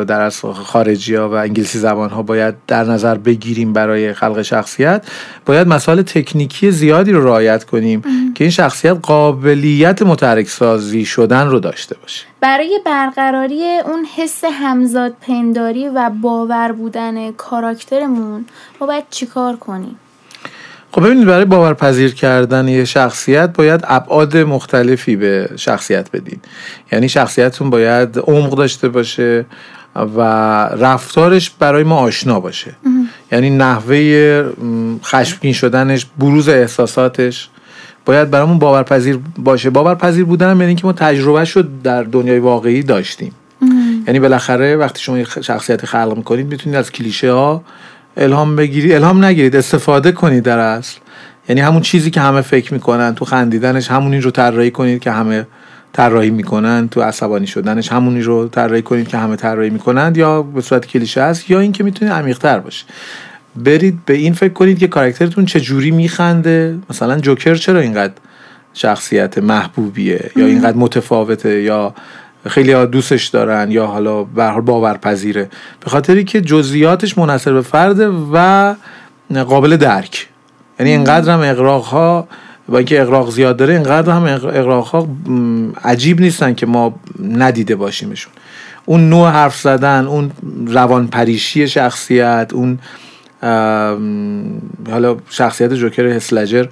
[0.07, 5.05] در از خارجی ها و انگلیسی زبان ها باید در نظر بگیریم برای خلق شخصیت
[5.45, 8.01] باید مسائل تکنیکی زیادی رو رعایت کنیم
[8.35, 12.25] که این شخصیت قابلیت متحرک سازی شدن رو داشته باشه.
[12.41, 18.45] برای برقراری اون حس همزاد پنداری و باور بودن کاراکترمون
[18.81, 19.99] ما باید چیکار کنیم؟
[20.97, 26.39] خب ببینید برای باورپذیر کردن یه شخصیت باید ابعاد مختلفی به شخصیت بدین.
[26.91, 29.45] یعنی شخصیتتون باید عمق داشته باشه
[29.95, 30.21] و
[30.65, 32.75] رفتارش برای ما آشنا باشه.
[33.31, 34.43] یعنی نحوه
[35.03, 37.49] خشمگین شدنش بروز احساساتش
[38.05, 39.69] باید برامون باورپذیر باشه.
[39.69, 43.31] باورپذیر بودن یعنی که ما تجربه شد در دنیای واقعی داشتیم.
[44.07, 47.63] یعنی بالاخره وقتی شما شخصیت خلق می‌کنید می‌تونید از کلیشه ها
[48.18, 50.97] الهام بگیرید الهام نگیرید استفاده کنید در اصل.
[51.49, 55.47] یعنی همون چیزی که همه فکر می‌کنن تو خندیدنش همونی رو طراحی کنید که همه
[55.93, 60.61] طراحی می‌کنن تو عصبانی شدنش همونی رو طراحی کنید که همه طراحی می‌کنند یا به
[60.61, 62.86] صورت کلیشه است یا اینکه می‌تونه عمیق‌تر باشه.
[63.55, 66.80] برید به این فکر کنید که کاراکترتون چه جوری میخنده.
[66.89, 68.13] مثلا جوکر چرا اینقدر
[68.74, 71.93] شخصیت محبوبیه یا اینقدر متفاوته یا
[72.47, 75.49] خیلی ها دوستش دارن یا حالا به باورپذیره.
[75.79, 78.75] به خاطری که جزئیاتش منحصر به فرده و
[79.47, 80.27] قابل درک.
[80.79, 82.27] یعنی اینقدر هم اقراق ها
[82.69, 85.07] با اینکه اقراق زیاد داره اینقدر هم اقراق ها
[85.83, 88.33] عجیب نیستن که ما ندیده باشیمشون.
[88.85, 90.31] اون نوع حرف زدن اون
[90.67, 92.79] روان پریشی شخصیت اون
[94.91, 96.65] حالا شخصیت جوکر هسلجر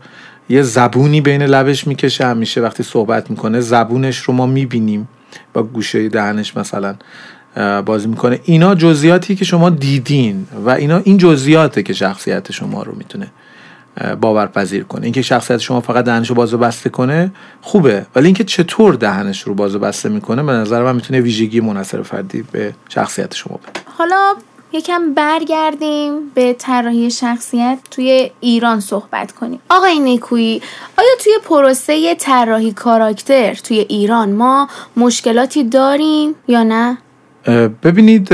[0.50, 5.08] یه زبونی بین لبش می‌کشه همیشه وقتی صحبت می‌کنه زبونش رو ما می‌بینیم.
[5.54, 6.96] با گوشه دهنش مثلا
[7.86, 8.40] بازی می‌کنه.
[8.44, 13.28] اینا جزئیاتی که شما دیدین و اینا این جزئیاته که شخصیت شما رو می‌تونه
[14.22, 15.04] باورپذیر کنه.
[15.04, 17.32] اینکه شخصیت شما فقط دهنش رو باز و بسته کنه
[17.62, 18.06] خوبه.
[18.16, 22.02] ولی اینکه چطور دهنش رو باز و بسته می‌کنه به نظر من می‌تونه ویژگی منحصر
[22.02, 23.82] فردی به شخصیت شما بده.
[23.98, 24.34] حالا
[24.76, 29.60] یکم برگردیم به طراحی شخصیت توی ایران صحبت کنیم.
[29.70, 30.62] آقای نیکویی
[30.98, 34.68] آیا توی پروسه طراحی کاراکتر توی ایران ما
[34.98, 36.98] مشکلاتی داریم یا نه؟
[37.84, 38.30] ببینید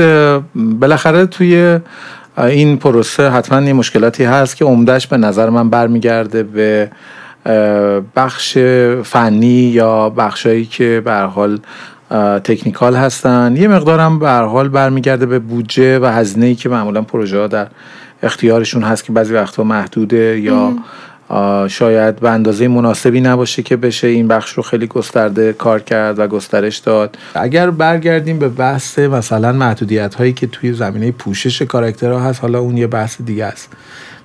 [0.54, 1.78] بالاخره توی
[2.38, 6.90] این پروسه حتما یه مشکلاتی هست که عمدهش به نظر من برمیگرده به
[8.16, 8.58] بخش
[9.04, 11.58] فنی یا بخشایی که به حال
[12.44, 13.56] تکنیکال هستن.
[13.56, 17.66] یه مقدارم به حال برمیگرده به بودجه و هزینه ای که معمولا پروژه ها در
[18.22, 20.72] اختیارشون هست که بعضی وقتها محدوده یا
[21.68, 26.26] شاید به اندازه مناسبی نباشه که بشه این بخش رو خیلی گسترده کار کرد و
[26.26, 27.18] گسترش داد.
[27.34, 32.76] اگر برگردیم به بحث مثلا محدودیت هایی که توی زمینه پوشش کاراکترها هست حالا اون
[32.76, 33.72] یه بحث دیگه است.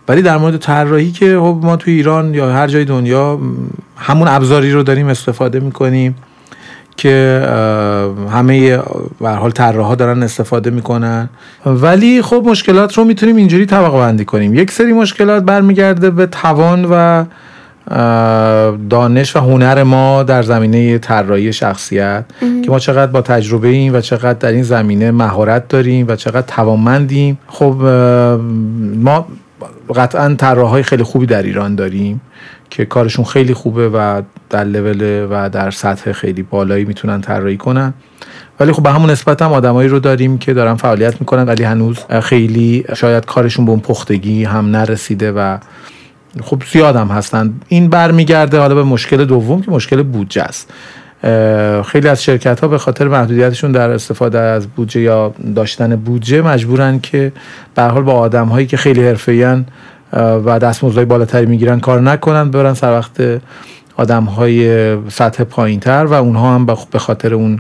[0.08, 3.40] ولی در مورد طراحی که خب ما توی ایران یا هر جای دنیا
[3.98, 6.16] همون ابزاری رو داریم استفاده می‌کنیم.
[6.98, 7.46] که
[8.32, 8.78] همه
[9.22, 11.30] به حال طراحا دارن استفاده می‌کنن.
[11.66, 14.56] ولی خب مشکلات رو می‌تونیم اینجوری طبقه بندی کنیم.
[14.56, 17.26] یک سری مشکلات برمیگرده به توان و
[18.90, 22.26] دانش و هنر ما در زمینه طراحی شخصیت
[22.66, 26.48] که ما چقدر با تجربه ایم و چقدر در این زمینه مهارت داریم و چقدر
[26.48, 27.38] توانمندیم.
[27.48, 27.76] خب
[28.96, 29.28] ما
[29.96, 32.22] قطعا طراحهای خیلی خوبی در ایران داریم
[32.70, 37.94] که کارشون خیلی خوبه و در لول و در سطح خیلی بالایی می‌تونن طراحی کنن.
[38.60, 42.00] ولی خب به همون نسبت هم آدمایی رو داریم که دارن فعالیت می‌کنن ولی هنوز
[42.22, 45.58] خیلی شاید کارشون به اون پختگی هم نرسیده و
[46.44, 47.54] خب زیاد هم هستن.
[47.68, 50.74] این برمیگرده حالا به مشکل دوم که مشکل بودجه است.
[51.86, 57.00] خیلی از شرکت ها به خاطر محدودیتشون در استفاده از بودجه یا داشتن بودجه مجبورن
[57.00, 57.32] که
[57.76, 59.64] به حال با آدم هایی که خیلی حرفه‌ای
[60.14, 63.42] و دستمزدهای بالاتری می‌گیرن کار نکنن برن سر وقت
[63.98, 67.60] آدم های سطح پایین تر و اونها هم به خاطر اون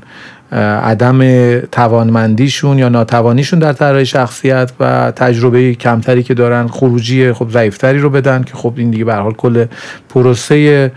[0.51, 7.99] عدم توانمندیشون یا ناتوانیشون در طراحی شخصیت و تجربه کمتری که دارن خروجی خب ضعیفتری
[7.99, 9.65] رو بدن که خب این دیگه به حال کل
[10.09, 10.91] پروسه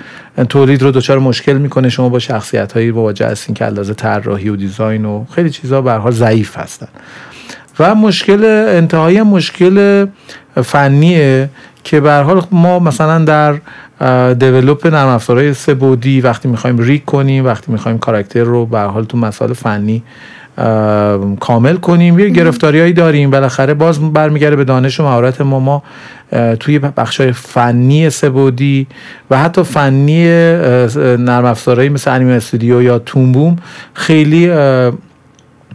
[0.48, 1.88] تولید رو دچار مشکل می‌کنه.
[1.88, 5.92] شما با شخصیت هایی مواجه هستین که اندازه طراحی و دیزاین و خیلی چیزها به
[5.92, 6.88] حال ضعیف هستن.
[7.78, 10.06] و مشکل انتهایی مشکل
[10.64, 11.48] فنیه
[11.84, 13.54] که به حال ما مثلا در
[14.32, 19.04] دیولوپ نرم افزارهای سه بودی وقتی می‌خوایم ریک کنیم وقتی می‌خوایم کاراکتر رو به حال
[19.04, 20.02] تو مسائل فنی
[21.40, 22.18] کامل کنیم.
[22.18, 23.30] یه گرفتاریایی داریم.
[23.30, 25.60] بالاخره باز برمیگرده به دانش و مهارت ما.
[25.60, 25.82] ما
[26.60, 28.86] توی بخشای فنی سبودی
[29.30, 30.24] و حتی فنی
[31.16, 33.56] نرم افزارهایی مثل انیمه استودیو یا تومبوم
[33.94, 34.50] خیلی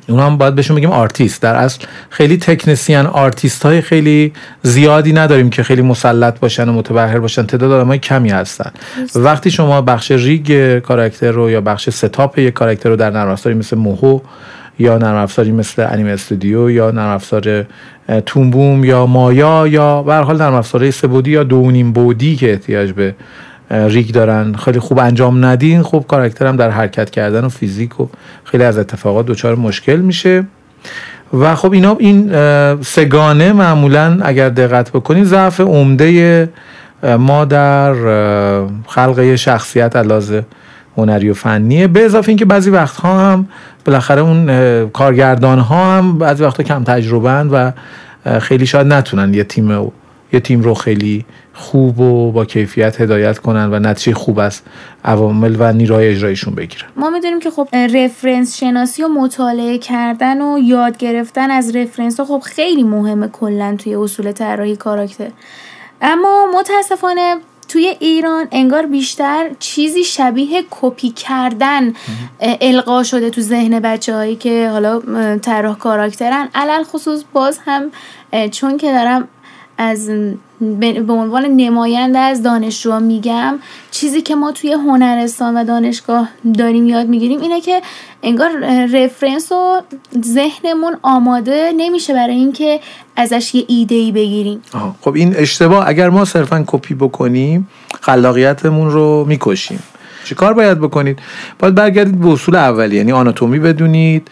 [0.08, 1.42] اونا هم باید بهشون بگیم آرتیست.
[1.42, 7.20] در اصل خیلی technician artist های خیلی زیادی نداریم که خیلی مسلط باشن و متبحر
[7.20, 7.46] باشن.
[7.46, 8.72] تعداد آدم کمی هستن.
[9.16, 13.56] وقتی شما بخش rig character رو یا بخش setup یک character رو در نرم افزاری
[13.56, 14.20] مثل موهو
[14.80, 17.66] یا نرم افزاری مثل انیمه استودیو یا نرم افزار
[18.26, 21.92] تون بوم یا مایا یا به حال نرم افزارهای سه بعدی یا دو و نیم
[21.92, 23.16] بعدی که احتیاج به
[23.70, 24.54] ریگ دارن.
[24.54, 25.84] خیلی خوب انجام ندین.
[25.84, 28.08] خب کاراکترم در حرکت کردن و فیزیک و
[28.44, 30.44] خیلی از اتفاقات دچار مشکل میشه.
[31.34, 32.32] و خب اینا این
[32.82, 36.50] سگانه معمولا اگر دقت بکنید ضعف عمده
[37.04, 37.94] ما در
[38.88, 40.42] خلق شخصیت علاوه
[40.98, 41.88] هنری و فنیه.
[41.88, 43.48] به اضافه اینکه بعضی وقتها هم
[43.86, 47.72] بالاخره اون کارگردان ها هم بعضی وقتها کم تجربه و
[48.40, 49.92] خیلی شاید نتونن یه تیم
[50.36, 54.62] یه تیم رو خیلی خوب و با کیفیت هدایت کنن و نتیجه خوب از
[55.06, 56.88] عوامل و نیروهای اجرایشون بگیرن.
[56.96, 62.26] ما می‌دونیم که خب رفرنس شناسی و مطالعه کردن و یاد گرفتن از رفرنس ها
[62.26, 65.30] خب خیلی مهمه کلا توی اصول طراحی کاراکتر.
[66.02, 67.36] اما متاسفانه
[67.68, 71.94] توی ایران انگار بیشتر چیزی شبیه کپی کردن
[72.62, 75.02] القا شده تو ذهن بچه هایی که حالا
[75.38, 76.50] طراح کاراکترن.
[76.56, 77.92] علل خصوص باز هم
[78.52, 79.28] چون که دارم
[79.78, 80.10] از
[80.80, 83.60] به عنوان نماینده از دانشجو میگم
[83.92, 87.82] چیزی که ما توی هنرستان و دانشگاه داریم یاد می‌گیریم اینه که
[88.24, 88.50] انگار
[88.94, 89.82] رفرنس و
[90.26, 92.80] ذهنمون آماده نمیشه برای اینکه
[93.16, 94.62] ازش یه ایده ای بگیریم
[95.02, 97.70] خب این اشتباه اگر ما صرفا کپی بکنیم
[98.02, 99.84] خلاقیتمون رو می‌کشیم.
[100.26, 101.20] چه کار باید بکنید؟
[101.60, 104.28] باید برگردید به اصول اولی یعنی آناتومی بدونید.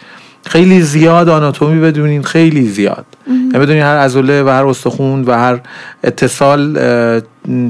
[0.46, 3.06] خیلی زیاد آناتومی بدونید خیلی زیاد.
[3.26, 5.60] یعنی بدونید هر عضله و هر استخون و هر
[6.04, 6.78] اتصال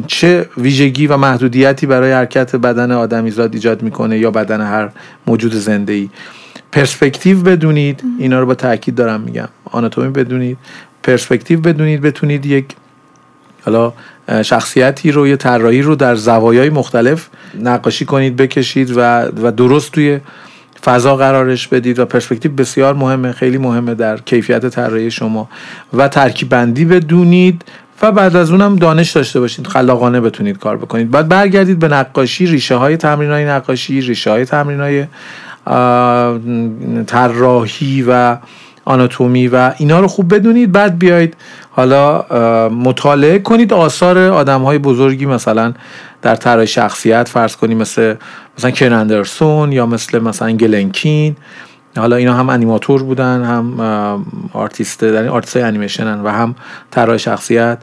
[0.07, 4.89] چه ویژگی و محدودیتی برای حرکت بدن آدمیزاد ایجاد می‌کنه یا بدن هر
[5.27, 6.09] موجود زنده ای
[6.73, 9.49] پرسپکتیو بدونید اینا رو با تاکید دارم میگم.
[9.71, 10.59] آناتومی بدونید
[11.03, 12.67] پرسپکتیو بدونید بتونید یک
[13.65, 13.93] حالا
[14.43, 17.29] شخصیتی رو یه طراحی رو در زوایای مختلف
[17.61, 19.01] نقاشی کنید بکشید و,
[19.43, 20.21] و درست توی
[20.85, 25.49] فضا قرارش بدید و پرسپکتیو بسیار مهمه خیلی مهمه در کیفیت طراحی شما.
[25.93, 27.65] و ترکیب بندی بدونید
[28.03, 31.11] و بعد از اونم دانش داشته باشید خلاقانه بتونید کار بکنید.
[31.11, 35.07] بعد برگردید به نقاشی ریشه های تمرین های نقاشی ریشه های تمرین های
[37.07, 38.37] طراحی و
[38.85, 40.73] آناتومی و اینا رو خوب بدونید.
[40.73, 41.37] بعد بیاید
[41.71, 42.21] حالا
[42.69, 43.73] مطالعه کنید.
[43.73, 45.75] آثار آدم های بزرگی مثلا
[46.23, 48.15] در طراحی شخصیت فرض کنید مثل
[48.59, 51.37] مثلا کن اندرسون یا مثل مثلا گلن کین
[51.97, 53.81] حالا اینا هم انیماتور بودن هم
[54.53, 56.55] آرتیست در آرتیست انیمیشنن و هم
[56.91, 57.79] طراح شخصیت.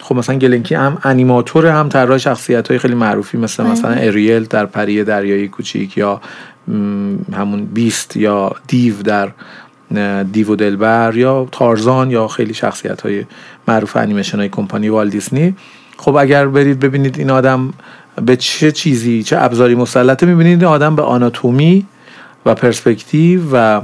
[0.00, 3.72] خب مثلا گلن کین هم انیماتور هم طراح شخصیت های خیلی معروفی مثل بله.
[3.72, 6.20] مثلا اریل در پری دریایی کوچیک یا
[7.32, 9.32] همون beast یا دیو در
[10.32, 13.24] دیو و دلبر یا تارزان یا خیلی شخصیت های
[13.68, 15.56] معروف انیمیشن های کمپانی وال دیسنی.
[15.96, 17.72] خب اگر برید ببینید این آدم
[18.22, 21.86] به چه چیزی چه ابزاری مسلطه می‌بینید؟ آدم به آناتومی
[22.46, 23.80] و پرسپکتیو و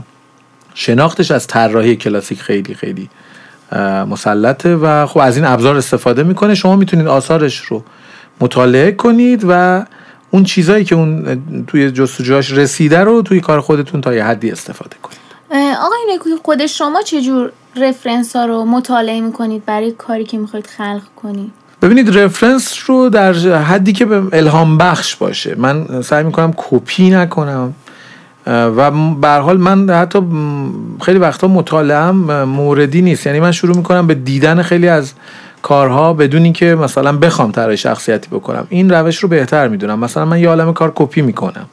[0.75, 3.11] شناختش از طراحی کلاسیک خیلی خیلی
[4.11, 6.55] مسلطه و خب از این ابزار استفاده می‌کنه.
[6.55, 7.85] شما می‌تونید آثارش رو
[8.41, 9.85] مطالعه کنید و
[10.31, 14.97] اون چیزایی که اون توی جستجوهاش رسیده رو توی کار خودتون تا یه حدی استفاده
[15.03, 15.21] کنید.
[15.81, 21.03] آقای نکوی خود شما چجور رفرنس ها رو مطالعه می‌کنید؟ برای کاری که می‌خواید خلق
[21.17, 21.53] کنید؟
[21.83, 25.55] ببینید رفرنس رو در حدی که به الهام بخش باشه.
[25.59, 27.75] من سعی می‌کنم کپی نکنم.
[28.47, 30.19] و به حال من حتی
[31.03, 33.27] خیلی وقتا مطالعم موردی نیست.
[33.27, 35.13] یعنی من شروع می‌کنم به دیدن خیلی از
[35.63, 38.67] کارها بدون اینکه مثلا بخوام طراحی شخصیتی بکنم.
[38.69, 39.99] این روش رو بهتر می‌دونم.
[39.99, 41.67] مثلا من یه عالم کار کپی می‌کنم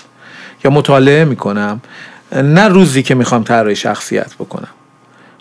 [0.66, 1.82] یا مطالعه می‌کنم.
[2.32, 4.68] نه روزی که می‌خوام طراحی شخصیت بکنم.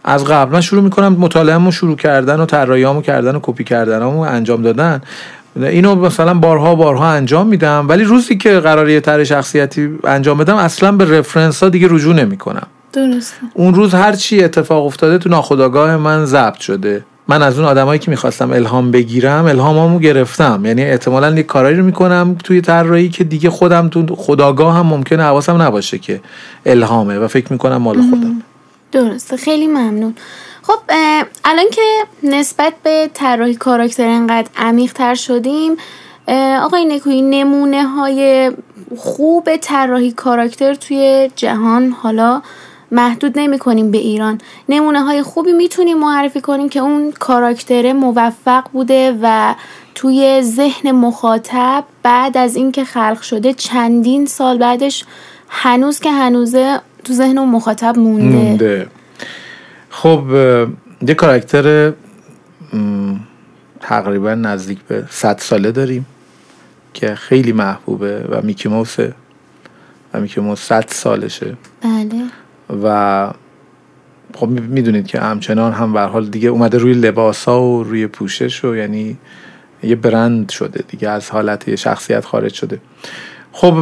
[0.07, 4.63] از قبل من شروع می‌کنم مطالعهمو شروع کردن و طراحیامو کردن و کپی کردنمو انجام
[4.63, 5.01] دادن.
[5.57, 7.87] اینو مثلا بارها بارها انجام میدم.
[7.89, 12.67] ولی روزی که قراری طرح شخصیتی انجام بدم اصلا به رفرنس ها دیگه رجوع نمی‌کنم.
[12.93, 13.37] درسته.
[13.55, 17.05] اون روز هر چی اتفاق افتاده تو ناخودآگاه من ضبط شده.
[17.29, 20.63] من از اون آدمایی که می‌خواستم الهام بگیرم الهامامو گرفتم.
[20.65, 25.23] یعنی احتمالا یک کارایی رو می‌کنم توی طراحی که دیگه خودم تو خداگاه هم ممکنه
[25.23, 26.21] حواسم نباشه که
[26.67, 28.43] الهامه و فکر می‌کنم مال خودم.
[28.97, 30.15] درسته خیلی ممنون.
[30.63, 30.79] خب
[31.45, 31.83] الان که
[32.23, 35.77] نسبت به طراحی کاراکتر انقدر عمیق تر شدیم
[36.63, 38.53] آقای نکوی نمونه های
[38.97, 42.43] خوب طراحی کاراکتر توی جهان حالا
[42.91, 44.41] محدود نمی کنیم به ایران.
[44.69, 49.55] نمونه های خوبی می‌تونیم معرفی کنیم که اون کاراکتر موفق بوده و
[49.95, 55.05] توی ذهن مخاطب بعد از اینکه خلق شده چندین سال بعدش
[55.49, 58.87] هنوز که هنوزه تو ذهن اون مخاطب مونده, مونده.
[59.91, 60.25] خب
[61.09, 61.93] یه کاراکتر
[63.81, 66.07] تقریبا نزدیک به 100 ساله داریم
[66.95, 69.15] که خیلی محبوبه و میکی موسه
[70.15, 71.57] و میکی موس 100 سالشه.
[71.83, 72.23] بله.
[72.83, 73.31] و
[74.35, 78.65] خب می‌دونید که همچنان هم به حال دیگه اومده روی لباس ها و روی پوشش
[78.65, 79.17] و یعنی
[79.83, 82.81] یه برند شده دیگه از حالت شخصیت خارج شده.
[83.59, 83.75] خب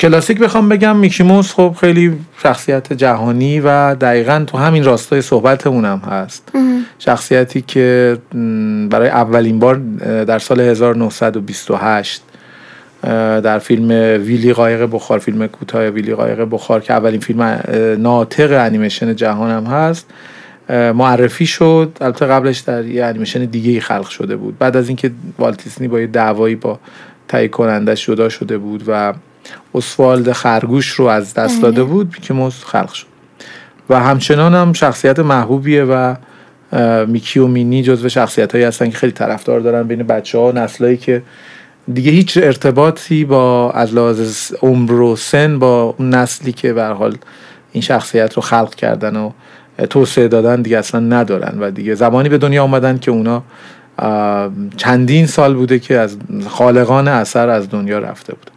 [0.00, 5.98] کلاسیک بخوام بگم میکیموس خب خیلی شخصیت جهانی و دقیقا تو همین راستای صحبتمون هم
[5.98, 6.52] هست
[6.98, 8.18] شخصیتی که
[8.90, 9.80] برای اولین بار
[10.24, 12.22] در سال 1928
[13.02, 13.88] در فیلم
[14.26, 17.60] ویلی قایق بخار فیلم کوتاه ویلی قایق بخار که اولین فیلم
[17.98, 20.06] ناطق انیمیشن جهان هم هست
[20.68, 21.98] معرفی شد.
[22.00, 24.58] البته قبلش در یه انیمیشن دیگه ای خلق شده بود.
[24.58, 26.78] بعد از اینکه والتیسنی با یه دعوایی با
[27.28, 29.14] تهیه کنندش جدا شده بود و
[29.74, 31.84] اسوالد خرگوش رو از دست داده.
[31.84, 33.06] بود که موز خلق شد
[33.90, 36.14] و همچنان هم شخصیت محبوبیه و
[37.06, 40.96] میکی و مینی جزو شخصیت هایی هستن که خیلی طرفدار دارن بین بچه ها نسلایی
[40.96, 41.22] که
[41.92, 47.16] دیگه هیچ ارتباطی با از لحاظ عمر و سن با اون نسلی که به حال
[47.72, 49.30] این شخصیت رو خلق کردن و
[49.90, 53.42] توسعه دادن دیگه اصلا ندارن و دیگه زمانی به دنیا آمدن که اونا
[54.76, 56.16] چندین سال بوده که از
[56.48, 58.50] خالقان اثر از دنیا رفته بود.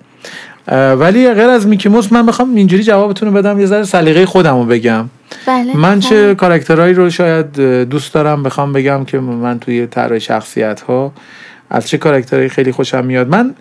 [0.68, 4.26] اه، ولی غیر از میکی موس من بخوام اینجوری جوابتون رو بدم یه ذره سلیقه
[4.26, 5.06] خودم رو بگم.
[5.46, 7.60] بله من چه کاراکترهایی رو شاید
[7.90, 11.12] دوست دارم بخوام بگم که من توی طرح شخصیت ها
[11.70, 13.30] از چه کاراکترهایی خیلی خوشم میاد.
[13.30, 13.56] من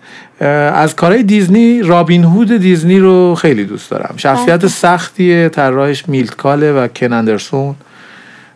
[0.73, 4.13] از کارهای دیزنی رابین هود دیزنی رو خیلی دوست دارم.
[4.17, 4.67] شخصیت بله.
[4.67, 7.75] سختیه طراحش میلت کاله و کن اندرسون.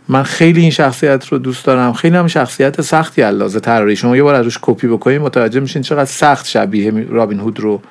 [0.07, 1.93] من خیلی این شخصیت رو دوست دارم.
[1.93, 3.95] خیلی هم شخصیت سختی علاوه طراحی.
[3.95, 7.81] شما یه بار از روش کپی بکنید متوجه میشین چقدر سخت شبیه رابین هود رو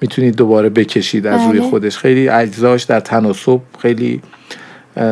[0.00, 1.70] می‌تونید دوباره بکشید از روی بله.
[1.70, 1.98] خودش.
[1.98, 4.22] خیلی اجزاش در تناسب خیلی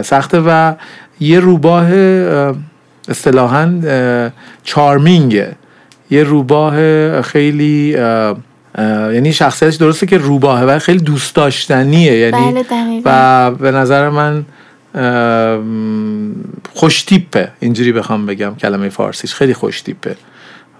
[0.02, 0.74] سخته و
[1.20, 2.54] یه روباه اه،
[3.08, 3.80] اصطلاحا
[4.62, 5.52] چارمینگه.
[6.10, 7.96] یه روباه خیلی
[9.12, 12.12] یعنی شخصیتش درسته که روباهه و خیلی دوست داشتنیه.
[12.12, 14.44] یعنی بله و به نظر من
[16.74, 19.34] خوش تیپه اینجوری بخوام بگم کلمه فارسیش.
[19.34, 20.16] خیلی خوش تیپه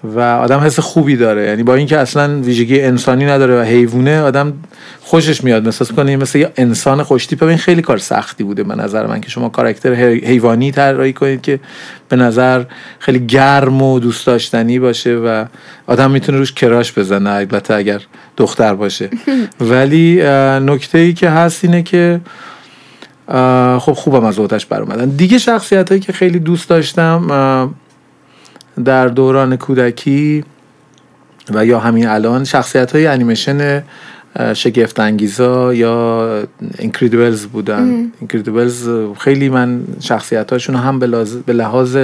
[0.04, 1.46] و آدم حس خوبی داره.
[1.46, 4.52] یعنی با اینکه اصلا ویژگی انسانی نداره و حیوونه آدم
[5.00, 5.68] خوشش میاد.
[5.68, 9.06] مثل کنه مثل یه انسان خوش تیپه و این خیلی کار سختی بوده به نظر
[9.06, 11.60] من که شما کاراکتر حی- حیوانی طراحی کنید که
[12.08, 12.64] به نظر
[12.98, 15.44] خیلی گرم و دوست داشتنی باشه و
[15.86, 18.02] آدم می‌تونه روش کراش بزنه البته اگر
[18.36, 19.10] دختر باشه.
[19.70, 20.22] ولی
[20.60, 22.20] نکته ای که هست اینه که
[23.78, 25.08] خب خوبم از اوتش اومدن.
[25.08, 27.74] دیگه شخصیت هایی که خیلی دوست داشتم
[28.84, 30.44] در دوران کودکی
[31.54, 33.82] و یا همین الان شخصیت های انیمیشن
[34.54, 36.28] شگفت انگیزا یا
[36.78, 37.82] اینکریدیبلز بودن.
[38.20, 41.98] اینکریدیبلز خیلی من شخصیت هاشون هم به لحاظ- به لحاظ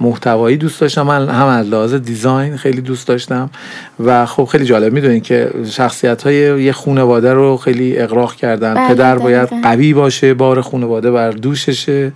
[0.00, 3.50] محتوایی دوست داشتم من هم از لحاظ دیزاین خیلی دوست داشتم.
[4.04, 8.74] و خب خیلی جالب می‌دونین که شخصیت های یه خانواده رو خیلی اقراق کردن.
[8.74, 9.48] بله، پدر باید.
[9.62, 12.12] قوی باشه بار خانواده بر دوششه.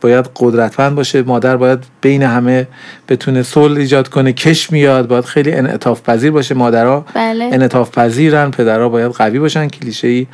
[0.00, 1.22] باید قدرتمند باشه.
[1.22, 2.68] مادر باید بین همه
[3.08, 4.32] بتونه صلح ایجاد کنه.
[4.32, 6.54] کش میاد باید خیلی انعطاف پذیر باشه.
[6.54, 7.44] مادرها بله.
[7.52, 8.50] انعطاف پذیرن.
[8.50, 9.68] پدرها باید قوی باشن.
[9.68, 10.26] کلیشه ای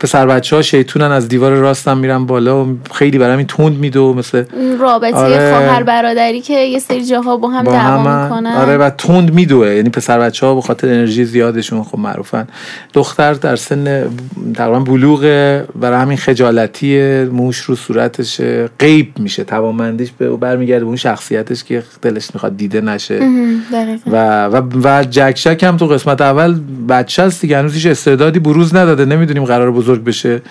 [0.00, 1.10] پسر بچه ها شیطونن.
[1.10, 4.44] از دیوار راستم میرن بالا و خیلی برام این تند میدو مثل
[4.80, 5.52] رابطه آره.
[5.52, 8.52] خواهر برادری که یه سری جاها با هم دعوا می‌کنن.
[8.52, 9.74] آره و تند میدوه.
[9.74, 12.46] یعنی پسر بچه ها به خاطر انرژی زیادشون خب معروفن.
[12.92, 14.04] دختر در سن
[14.54, 15.64] تقریبا بلوغه.
[15.76, 18.40] برای همین خجالتی موش رو صورتش
[18.92, 23.20] غیب میشه توانمندیش به برمیگرده به اون شخصیتش که دلش می‌خواد دیده نشه.
[24.06, 28.38] و و و جک جک هم تو قسمت اول بچه است دیگه هنوز هیچ استعدادی
[28.38, 30.42] بروز نداده نمی‌دونیم قرار بزرگ بشه.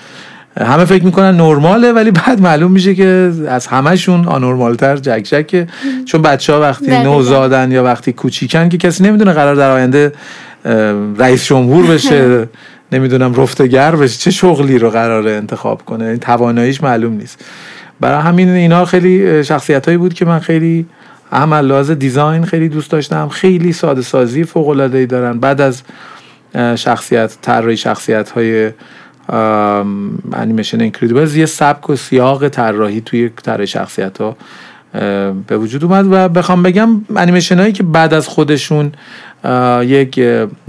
[0.61, 5.67] همه فکر می‌کنن نرماله ولی بعد معلوم میشه که از همهشون آنورمالتر جک جکه
[6.05, 7.03] چون بچه ها وقتی دقیقاً.
[7.03, 10.13] نوزادن یا وقتی کوچیکن که کسی نمی‌دونه قرار در آینده
[11.17, 12.49] رئیس جمهور بشه
[12.91, 16.05] نمی‌دونم رفتگر بشه چه شغلی رو قراره انتخاب کنه.
[16.05, 17.45] این تواناییش معلوم نیست.
[18.01, 20.85] برای همین اینا خیلی شخصیت هایی بود که من خیلی
[21.31, 23.29] هم لحاظ دیزاین خیلی دوست داشتم.
[23.29, 25.39] خیلی ساده سازی فوق العاده ای دارن.
[25.39, 25.81] بعد از
[26.75, 28.71] شخصیت طراحی شخصیت های
[30.33, 34.37] انیمیشن اینکریدیبلز یه سبک و سیاق طراحی توی طراحی شخصیت ها
[35.47, 36.05] به وجود اومد.
[36.11, 38.91] و بخوام بگم انیمیشن هایی که بعد از خودشون
[39.81, 40.21] یک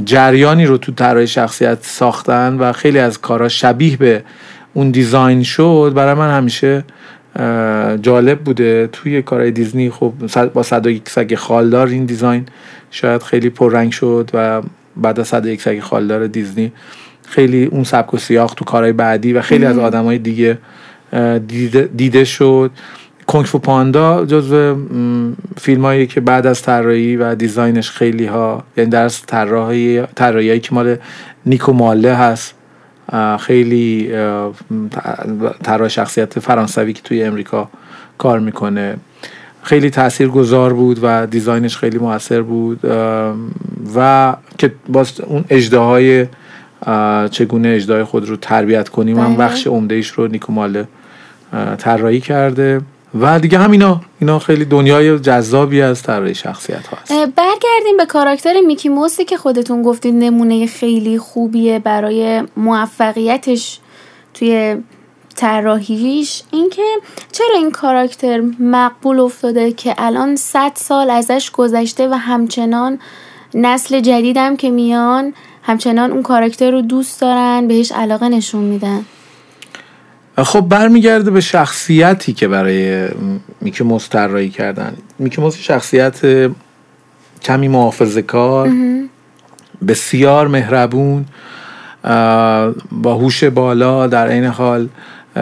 [0.04, 4.24] جریانی رو تو طراحی شخصیت ساختن و خیلی از کارها شبیه به
[4.74, 6.84] اون دیزاین شد برای من همیشه
[8.02, 8.88] جالب بوده.
[8.92, 10.12] توی کارهای دیزنی خب
[10.54, 12.46] با صد و یک سگ خالدار این دیزاین
[12.90, 14.62] شاید خیلی پررنگ شد و
[14.96, 16.72] بعد از صد و یک سگ خالدار دیزنی
[17.26, 20.58] خیلی اون سبک و سیاق تو کارهای بعدی و خیلی از آدمای دیگه
[21.46, 22.70] دیده, دیده شد.
[23.26, 24.76] کنگ فو پاندا جزو
[25.60, 30.74] فیلم هایی که بعد از طراحی و دیزاینش خیلی ها یعنی در طراحی طراحیایی که
[30.74, 30.96] مال
[31.46, 32.54] نیکو ماله هست
[33.40, 34.12] خیلی
[35.62, 37.68] طراح شخصیت فرانسوی که توی امریکا
[38.18, 38.96] کار می‌کنه
[39.62, 42.80] خیلی تأثیر گذار بود و دیزاینش خیلی موثر بود
[43.96, 46.26] و که باز اون اجداهای
[47.30, 49.36] چگونه اجدای خود رو تربیت کنیم هم بله.
[49.36, 50.88] بخش عمده ایش رو نیکوماله
[51.78, 52.80] طراحی کرده
[53.20, 57.12] و دیگه هم اینا اینا خیلی دنیای جذابی از طراحی شخصیت ها هست.
[57.12, 63.78] برگردیم به کاراکتر میکی موسی که خودتون گفتید نمونه خیلی خوبیه برای موفقیتش
[64.34, 64.76] توی
[65.36, 66.42] طراحیش.
[66.50, 66.82] اینکه
[67.32, 72.98] چرا این کاراکتر مقبول افتاده که الان 100 سال ازش گذشته و همچنان
[73.54, 79.04] نسل جدیدم که میان همچنان اون کاراکتر رو دوست دارن بهش علاقه نشون میدن.
[80.38, 83.08] خب برمیگرده به شخصیتی که برای
[83.60, 84.92] میکی موس طراحی کردن.
[85.18, 86.20] میکی موس شخصیت
[87.42, 88.70] کمی محافظه کار
[89.88, 91.24] بسیار مهربون
[92.92, 94.88] با هوش بالا در عین حال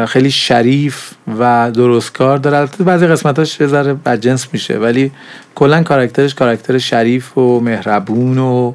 [0.06, 2.56] خیلی شریف و درستکار داره.
[2.56, 5.12] البته بعضی قسمتاش یه ذره بدجنس میشه ولی
[5.54, 8.72] کلا کاراکترش کاراکتر شریف و مهربون و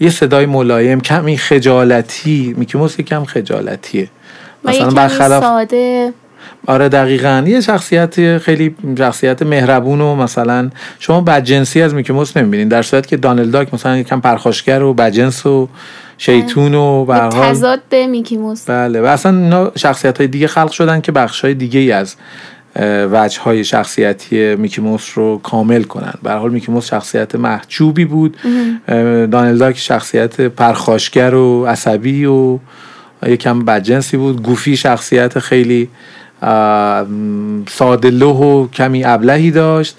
[0.00, 2.54] یه صدای ملایم کمی خجالتی.
[2.58, 4.08] میکی موس کم خجالتیه.
[4.64, 6.12] یه کمی ساده.
[6.66, 7.44] آره دقیقا.
[7.46, 12.68] یه شخصیت خیلی شخصیت مهربون و مثلا شما بدجنسی از میکی موس نمی‌بینین.
[12.68, 15.68] در صورت که دانل داک مثلا یکم پرخاشگر و بدجنس و
[16.18, 18.70] شیطون و به حال تضاد به میکی موس.
[18.70, 19.00] بله.
[19.00, 22.14] و اصلا اینا شخصیت های دیگه خلق شدن که بخش های دیگه ای از
[23.12, 26.14] وجه های شخصیتی میکی موس رو کامل کنن.
[26.22, 28.36] به حال میکی موس شخصیت محجوبی بود.
[29.30, 32.58] دانل داک شخصیت پرخاشگر و عصبی و
[33.26, 34.42] یکم بدجنسی بود.
[34.42, 35.88] گوفی شخصیت خیلی
[37.68, 39.98] ساده و کمی ابلهی داشت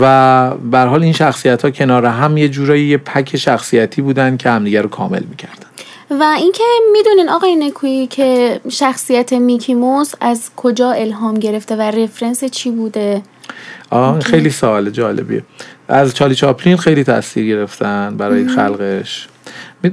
[0.00, 4.50] و به حال این شخصیت ها کنار هم یه جورایی یه پک شخصیتی بودن که
[4.50, 5.66] همدیگه رو کامل می‌کردن.
[6.10, 6.62] و اینکه
[6.92, 13.22] می‌دونین آقای نکویی که شخصیت میکی موس از کجا الهام گرفته و رفرنس چی بوده؟
[13.90, 15.42] آه خیلی سوال جالبیه.
[15.88, 19.28] از چالی چاپلین خیلی تاثیر گرفتن برای خلقش.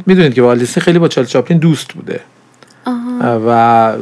[0.05, 2.19] می‌دونید که والدیسی خیلی با چالی چاپلین دوست بوده.
[3.23, 3.93] و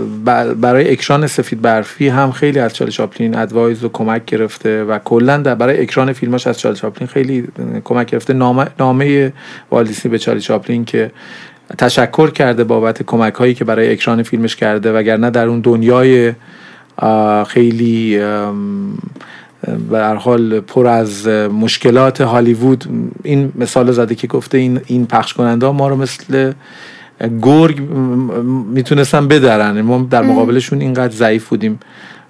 [0.56, 5.44] برای اکران سفید برفی هم خیلی از چارلی چاپلین ادوایز و کمک گرفته و کلا
[5.44, 7.48] برای اکران فیلماش از چارلی چاپلین خیلی
[7.84, 8.34] کمک گرفته.
[8.34, 9.34] نامه, نامه
[10.04, 11.12] به چارلی چاپلین که
[11.78, 16.34] تشکر کرده بابت کمک هایی که برای اکران فیلمش کرده وگرنه در اون دنیای
[17.48, 18.20] خیلی
[19.90, 22.86] به حال پر از مشکلات هالیوود
[23.24, 26.54] این مثال زده که گفته این این پخش کننده ما رو مثل
[27.42, 27.82] گرگ
[28.74, 29.82] می‌تونستن بدرن.
[29.82, 31.80] ما در مقابلشون اینقدر ضعیف بودیم.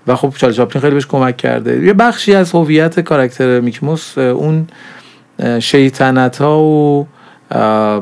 [0.08, 1.86] و خب چارلی چاپلین خیلی بهش کمک کرده.
[1.86, 4.68] یه بخشی از هویت کاراکتر میکموس اون
[5.60, 7.08] شیطنت ها و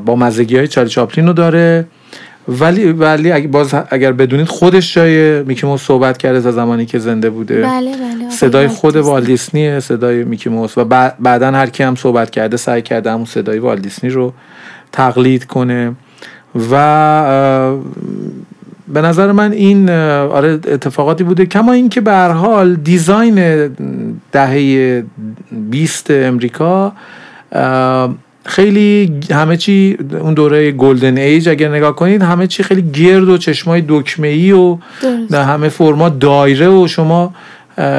[0.05, 1.87] با مزگی های چارلی چاپلین رو داره.
[2.47, 7.29] ولی ولی اگر باز اگر بدونید خودش جای میکی صحبت کرده تا زمانی که زنده
[7.29, 7.61] بوده.
[7.61, 10.77] بله بله صدای خود والدیسنیه صدای میکی موس.
[10.77, 10.85] و
[11.19, 14.33] بعدا هر کی هم صحبت کرده سعی کرده همون صدای والدیسنی رو
[14.91, 15.95] تقلید کنه.
[16.71, 17.73] و
[18.87, 21.45] به نظر من این آره اتفاقاتی بوده.
[21.45, 23.67] کما اینکه به هر حال دیزاین
[24.31, 25.03] دهه
[25.51, 26.93] 20 امریکا
[28.45, 33.37] خیلی همه چی اون دوره golden age اگر نگاه کنید همه چی خیلی گرد و
[33.37, 34.77] چشمای دکمه ای و
[35.31, 37.33] همه فرما دایره و شما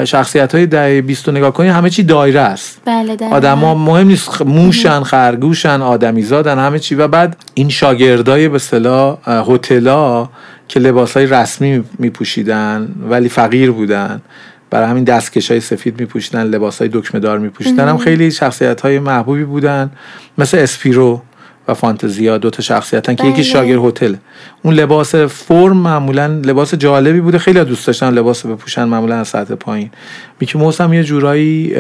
[0.04, 2.80] شخصیت های ده بیست نگاه کنید همه چی دایره است.
[2.84, 6.94] بله آدم ها مهم نیست موشن خرگوشن آدمی زادن همه چی.
[6.94, 10.28] و بعد این شاگردای به صلاح هتلا
[10.68, 14.20] که لباس های رسمی میپوشیدن ولی فقیر بودن
[14.70, 18.98] برای همین دستکش های سفید میپوشیدن لباس های دکمه دار میپوشیدن هم خیلی شخصیت های
[18.98, 19.90] محبوبی بودن
[20.38, 21.22] مثل اسپیرو.
[21.68, 23.42] و فانتزیا دو تا شخصیتن که یکی بله.
[23.42, 24.14] شاگرد هتل.
[24.62, 27.38] اون لباس فرم معمولا لباس جالبی بوده.
[27.38, 29.90] خیلی دوست داشتن لباس بپوشن معمولا از سطح پایین.
[30.40, 31.74] میکی موس هم یه جورایی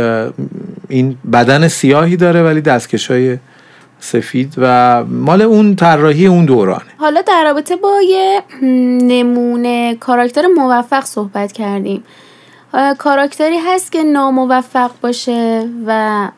[0.88, 3.38] این بدن سیاهی داره ولی دستکشای
[4.00, 6.90] سفید و مال اون طراحی اون دورانه.
[6.98, 8.42] حالا در رابطه با یه
[9.02, 12.02] نمونه کاراکتر موفق صحبت کردیم.
[12.98, 16.28] کاراکتری هست که ناموفق باشه و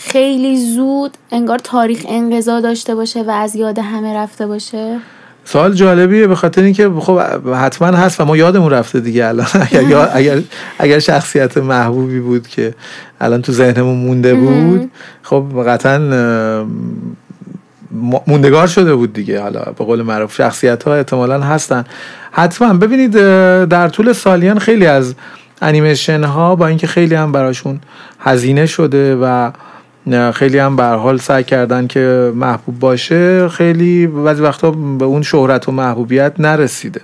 [0.00, 4.98] خیلی زود انگار تاریخ انقضا داشته باشه و از یاد همه رفته باشه؟
[5.44, 7.18] سوال جالبیه به خاطر اینکه خب
[7.54, 9.46] حتما هست و ما یادمون رفته دیگه الان.
[9.72, 10.42] اگر اگر
[10.78, 12.74] اگر شخصیت محبوبی بود که
[13.20, 14.90] الان تو ذهنمون مونده بود
[15.22, 15.98] خب قطعا
[18.26, 19.40] موندگار شده بود دیگه.
[19.40, 21.84] حالا به قول معروف شخصیت ها احتمالا هستن.
[22.32, 22.74] حتما.
[22.74, 23.12] ببینید
[23.68, 25.14] در طول سالیان خیلی از
[25.62, 27.80] انیمیشن ها با اینکه خیلی هم براشون
[28.20, 29.50] هزینه شده و
[30.34, 35.68] خیلی هم به حال سعی کردن که محبوب باشه خیلی بعضی وقتا به اون شهرت
[35.68, 37.00] و محبوبیت نرسیده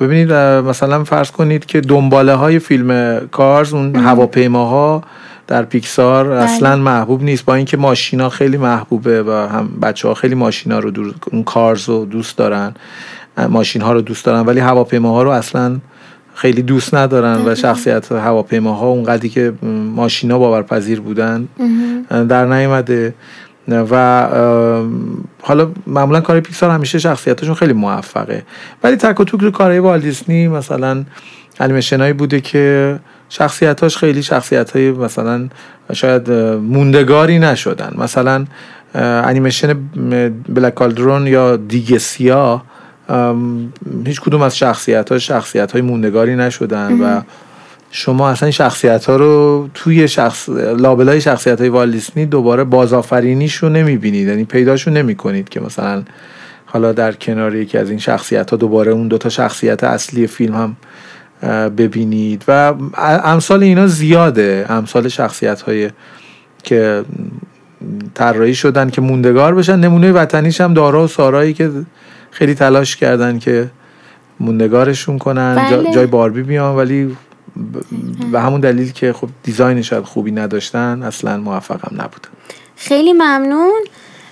[0.00, 5.02] ببینید مثلا فرض کنید که دنباله های فیلم کارز اون هواپیماها
[5.46, 6.42] در پیکسار بله.
[6.42, 10.90] اصلا محبوب نیست با اینکه ماشینا خیلی محبوبه و هم بچه ها خیلی ماشینا رو
[10.90, 11.14] دور...
[11.32, 12.74] اون کارز رو دوست دارن
[13.48, 15.78] ماشین ها رو دوست دارن ولی هواپیماها رو اصلا
[16.34, 19.52] خیلی دوست ندارن و شخصیت هواپیماها اونقدری که
[19.96, 21.48] ماشینا باورپذیر بودن
[22.28, 23.14] در نیومده
[23.68, 24.26] و
[25.42, 28.42] حالا معمولا کار پیکسار همیشه شخصیتشون خیلی موفقه.
[28.84, 31.04] ولی تک و توک رو کارهای والدیسنی مثلا
[31.60, 35.48] انیمیشنایی بوده که شخصیتاش خیلی شخصیت های مثلا
[35.92, 36.30] شاید
[36.60, 37.94] موندگاری نشدن.
[37.98, 38.44] مثلا
[38.94, 39.74] انیمیشن
[40.48, 42.64] بلک کالدرون یا دیگه سیاه
[44.06, 47.20] هیچ کدوم از شخصیت ها شخصیت های موندگاری نشدن و
[47.90, 50.48] شما اصلا شخصیت ها رو توی شخص
[50.78, 56.02] لابلای شخصیت های والیسنی دوباره بازآفرینیش رو نمی‌بینید یعنی پیداشو نمی کنید که مثلا
[56.66, 60.76] حالا در کنار یکی از این شخصیت ها دوباره اون دوتا شخصیت اصلی فیلم هم
[61.68, 62.44] ببینید.
[62.48, 62.74] و
[63.24, 64.66] امثال اینا زیاده.
[64.68, 65.90] امثال شخصیت های
[66.62, 67.04] که
[68.14, 69.76] طراحی شدن که موندگار بشن.
[69.76, 71.70] نمونه وطنیش هم دارا و سارایی که
[72.32, 73.70] خیلی تلاش کردن که
[74.40, 75.66] موندگارشون کنن.
[75.70, 75.94] جا- بله.
[75.94, 77.16] جای باربی بیان ولی
[78.32, 82.28] به همون دلیل که خب دیزاین شاید خوبی نداشتن اصلا موفقم نبودن
[82.76, 83.80] خیلی ممنون.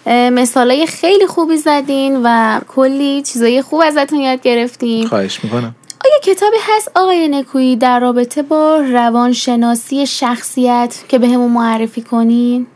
[0.06, 5.06] مثالای خیلی خوبی زدین و کلی چیزای خوب ازتون یاد گرفتیم.
[5.06, 5.74] خواهش می‌کنم.
[6.04, 12.66] آیا کتابی هست آقای نکویی در رابطه با روانشناسی شخصیت که به معرفی کنین؟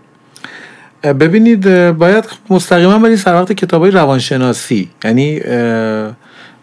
[1.13, 4.91] ببینید باید مستقیما برید سر وقت کتاب های روانشناسی.
[5.05, 5.41] یعنی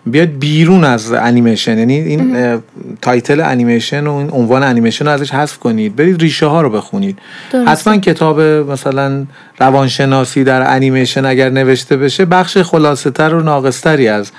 [0.05, 1.77] بیاد بیرون از انیمیشن.
[1.77, 2.59] یعنی این اه،
[3.01, 5.95] title انیمیشن و این عنوان انیمیشن رو ازش حذف کنید.
[5.95, 7.19] برید ریشه ها رو بخونید.
[7.67, 9.25] حتما کتاب مثلا
[9.59, 14.31] روانشناسی در انیمیشن اگر نوشته بشه بخش خلاصه تر و ناقصتری از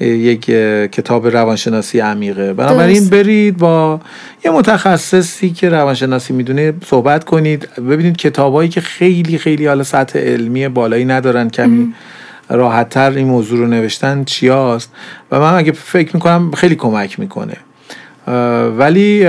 [0.00, 0.44] یک
[0.92, 2.52] کتاب روانشناسی عمیقه.
[2.52, 3.08] بنابراین.
[3.08, 4.00] برید با
[4.44, 7.68] یه متخصصی که روانشناسی می‌دونه صحبت کنید.
[7.76, 11.94] ببینید کتابایی که خیلی خیلی حالا سطح علمی بالایی ندارن کمی
[12.48, 14.92] راحتتر این موضوع رو نوشتن چیاست؟
[15.30, 17.56] و من اگه فکر می‌کنم خیلی کمک می‌کنه.
[18.78, 19.26] ولی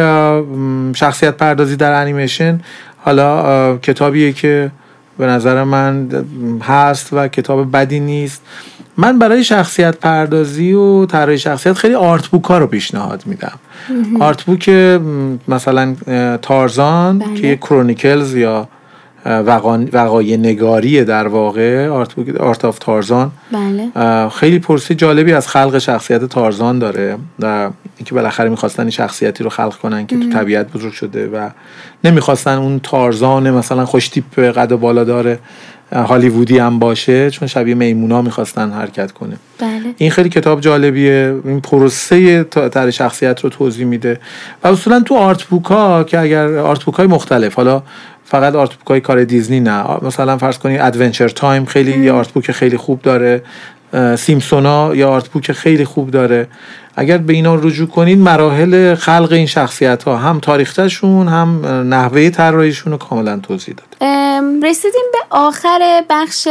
[0.95, 2.61] شخصیت پردازی در انیمیشن
[2.97, 4.71] حالا کتابیه که
[5.17, 6.09] به نظر من
[6.63, 8.41] هست و کتاب بدی نیست.
[8.97, 13.59] من برای شخصیت پردازی و طراحی شخصیت خیلی آرت بوک ها رو پیشنهاد میدم.
[14.19, 14.69] آرت بوک
[15.47, 15.95] مثلا
[16.41, 17.33] تارزان بله.
[17.33, 18.67] که یه کرونیکلز یا
[19.25, 23.31] اه، وقا- وقایع نگاری در واقع آرت آرت آف تارزان.
[23.51, 24.29] بله.
[24.29, 29.49] خیلی پرسه جالبی از خلق شخصیت تارزان داره و اینکه بالاخره می‌خواستن این شخصیتی رو
[29.49, 31.49] خلق کنن که تو طبیعت بزرگ شده و
[32.03, 35.39] نمی‌خواستن اون تارزان مثلا خوشتیپ قد و بالا داره.
[35.93, 39.37] هالیوودی هم باشه چون شبیه میمونا می‌خواستن حرکت کنه.
[39.59, 39.93] بله.
[39.97, 41.35] این خیلی کتاب جالبیه.
[41.45, 44.19] این پروسه تر شخصیت رو توضیح میده.
[44.63, 47.83] و اصولا تو art book ها که اگر art book های مختلف حالا
[48.25, 49.83] فقط art book های کار دیزنی نه.
[50.01, 53.41] مثلا فرض کنید Adventure Time خیلی یه art book خیلی خوب داره.
[54.17, 56.47] سیمپسونا یه art book خیلی خوب داره.
[56.95, 62.91] اگر به اینا رجوع کنید مراحل خلق این شخصیت ها هم تاریخشون هم نحوه طراحیشون
[62.91, 64.11] رو کاملا توضیح داده.
[64.11, 66.47] ام، رسیدیم به آخر بخش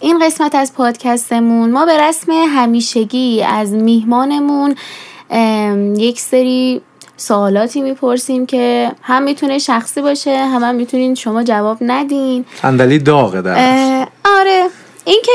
[0.00, 1.70] این قسمت از پادکستمون.
[1.70, 4.74] ما به رسم همیشگی از میهمانمون
[5.96, 6.80] یک سری
[7.16, 12.44] سوالاتی می‌پرسیم که هم می‌تونه شخصی باشه هم, هم می‌تونین شما جواب ندین.
[12.62, 13.54] صندلی داغه در
[14.24, 14.66] آره.
[15.04, 15.32] اینکه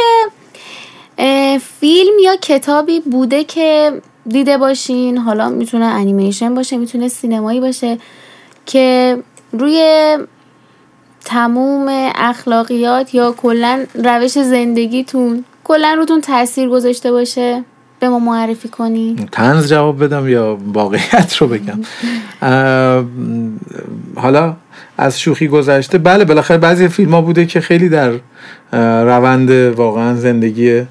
[1.18, 3.92] اه، فیلم یا کتابی بوده که
[4.28, 7.98] دیده باشین حالا می‌تونه انیمیشن باشه می‌تونه سینمایی باشه
[8.66, 9.18] که
[9.52, 10.18] روی
[11.26, 17.64] تموم اخلاقیات یا کلا روش زندگیتون کلا روتون تاثیر گذاشته باشه.
[18.00, 19.16] به ما معرفی کنی.
[19.32, 21.80] تنز جواب بدم یا واقعیت رو بگم؟
[24.16, 24.56] حالا
[24.98, 28.12] از شوخی گذشته بله بالاخره بعضی فیلم ها بوده که خیلی در
[29.04, 30.84] روند واقعا زندگی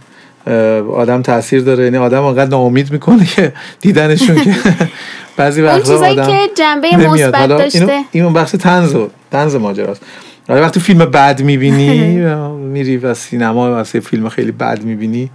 [0.92, 1.84] آدم تاثیر داره.
[1.84, 4.54] یعنی آدم انقدر ناامید می‌کنه که دیدنشون که
[5.36, 6.96] بعضی وقتا آدم که جنبه.
[6.96, 8.04] مثبت داشته.
[8.12, 10.02] اینو, بخش تنز و تنز ماجراست.
[10.48, 12.10] حالا وقتی فیلم بد می‌بینی
[12.72, 15.30] میری و سینما واسه فیلم خیلی بد می‌بینی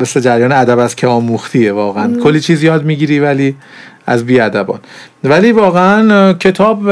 [0.00, 2.20] مثل جریان ادب از که آموختیه واقعا.
[2.22, 3.54] کلی چیز یاد می‌گیری ولی
[4.06, 4.78] از بی ادبان
[5.24, 6.90] ولی واقعا کتاب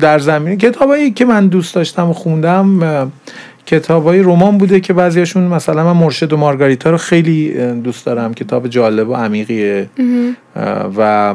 [0.00, 3.12] در زمین کتابایی که من دوست داشتم و خوندم
[3.70, 8.34] کتابای رمان بوده که بعضیاشون مثلا من مرشد و مارگاریتا رو خیلی دوست دارم.
[8.34, 9.88] کتاب جالب و عمیقیه.
[10.96, 11.34] و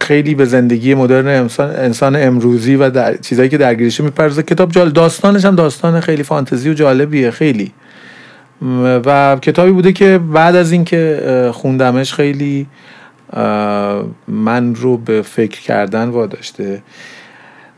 [0.00, 4.92] خیلی به زندگی مدرن انسان, انسان امروزی و در چیزایی که درگیرشه میپرزه کتاب جالب
[4.92, 7.72] داستانش هم داستان خیلی فانتزی و جالبیه خیلی.
[9.06, 12.66] و کتابی بوده که بعد از اینکه خوندمش خیلی
[14.28, 16.82] من رو به فکر کردن واداشته.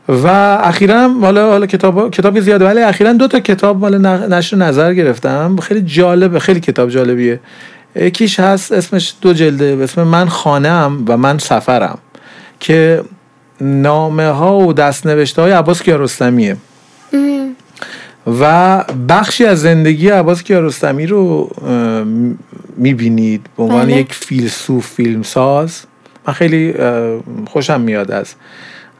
[0.09, 0.27] و
[0.63, 3.97] اخیرا حالا حالا کتاب کتاب زیاده ولی اخیرا دو تا کتاب مال
[4.33, 5.55] نشر نظر گرفتم.
[5.61, 7.39] خیلی جالبه خیلی کتاب جالبیه.
[7.95, 11.97] یکیش هست اسمش دو جلده به اسم من خانم و من سفرم
[12.59, 13.03] که
[13.61, 16.57] نامه ها و دستنوشته های عباس کیارستمیه.
[18.39, 21.49] و بخشی از زندگی عباس کیارستمی رو
[22.77, 23.45] می‌بینید.
[23.57, 23.97] به عنوان بله.
[23.97, 25.81] یک فیلسوف فیلمساز.
[26.27, 26.73] من خیلی
[27.47, 28.33] خوشم میاد از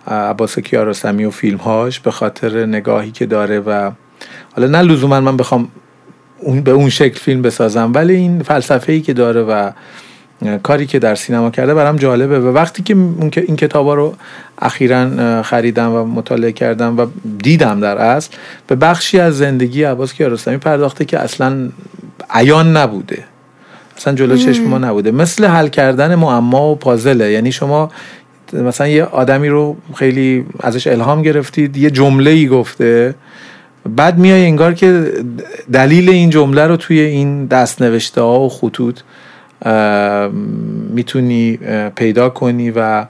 [0.08, 3.92] عباس کیارستمی و فیلمهاش به خاطر نگاهی که داره و
[4.56, 5.68] حالا نه لزوما من بخوام
[6.40, 9.72] اون به اون شکل فیلم بسازم ولی این فلسفه ای که داره و
[10.64, 12.94] کاری که در سینما کرده برام جالبه و وقتی که
[13.42, 14.16] این کتابا رو
[14.62, 17.06] اخیرا خریدم و مطالعه کردم و
[17.38, 18.32] دیدم در اصل
[18.68, 21.70] به بخشی از زندگی عباس کیارستمی پرداخته که اصلا
[22.30, 23.24] عیان نبوده.
[23.98, 25.12] مثلا جلو چشم ما نبوده.
[25.12, 27.32] مثل حل کردن معما و پازله.
[27.32, 27.92] یعنی شما
[28.54, 33.16] مثلا یه آدمی رو خیلی ازش الهام گرفتید یه جمله ای گفته
[33.96, 35.12] بعد میای انگار که
[35.74, 39.00] دلیل این جمله رو توی این دست نوشته ها و خطوط
[40.90, 41.60] می‌تونی
[41.96, 43.06] پیدا کنی و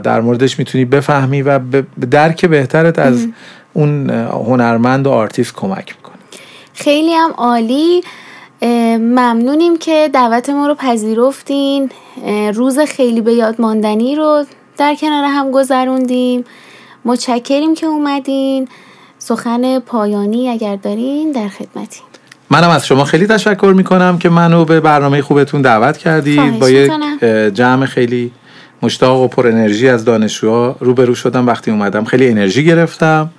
[0.00, 3.26] در موردش می‌تونی بفهمی و به درک بهترت از
[3.72, 6.14] اون هنرمند و آرتیست کمک می‌کنه.
[6.74, 8.02] خیلی هم عالی.
[8.98, 11.90] ممنونیم که دعوت ما رو پذیرفتین.
[12.54, 14.44] روز خیلی به یاد ماندنی رو
[14.76, 16.44] در کنار هم گذروندیم.
[17.04, 18.68] متشکریم که اومدین.
[19.18, 22.02] سخن پایانی اگر دارین در خدمتیم.
[22.50, 26.58] منم از شما خیلی تشکر می‌کنم که منو به برنامه خوبتون دعوت کردید.
[26.58, 26.92] با یک
[27.54, 28.30] جمع خیلی
[28.82, 32.04] مشتاق و پر انرژی از دانشجوها روبرو شدم وقتی اومدم.
[32.04, 33.30] خیلی انرژی گرفتم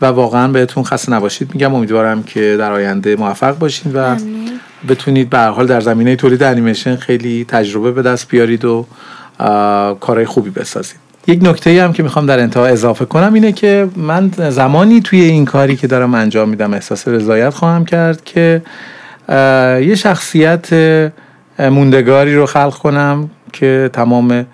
[0.00, 1.54] و واقعا بهتون خسته نباشید.
[1.54, 4.16] میگم امیدوارم که در آینده موفق باشید و
[4.88, 8.86] بتونید به حال در زمینه تولید انیمیشن خیلی تجربه به دست بیارید و
[10.00, 10.96] کارهای خوبی بسازید.
[11.26, 15.44] یک نکته هم که می‌خوام در انتها اضافه کنم اینه که من زمانی توی این
[15.44, 18.62] کاری که دارم انجام میدم احساس رضایت خواهم کرد که
[19.80, 20.68] یه شخصیت
[21.58, 24.46] موندگاری رو خلق کنم که تمام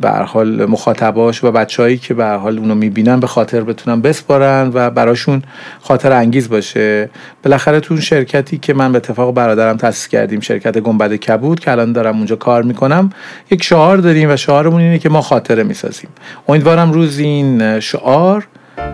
[0.00, 4.90] به حال مخاطباش و بچههایی که به حال اونو می‌بینن به خاطر بتونن بسپارن و
[4.90, 5.42] براشون
[5.80, 7.10] خاطر انگیز باشه.
[7.42, 11.92] بالاخره تو شرکتی که من به اتفاق برادرم تاسیس کردیم شرکت گنبد کبود که الان
[11.92, 13.10] دارم اونجا کار می‌کنم
[13.50, 16.10] یک شعار داریم و شعارمون اینه که ما خاطره می‌سازیم.
[16.48, 18.46] امیدوارم روز این شعار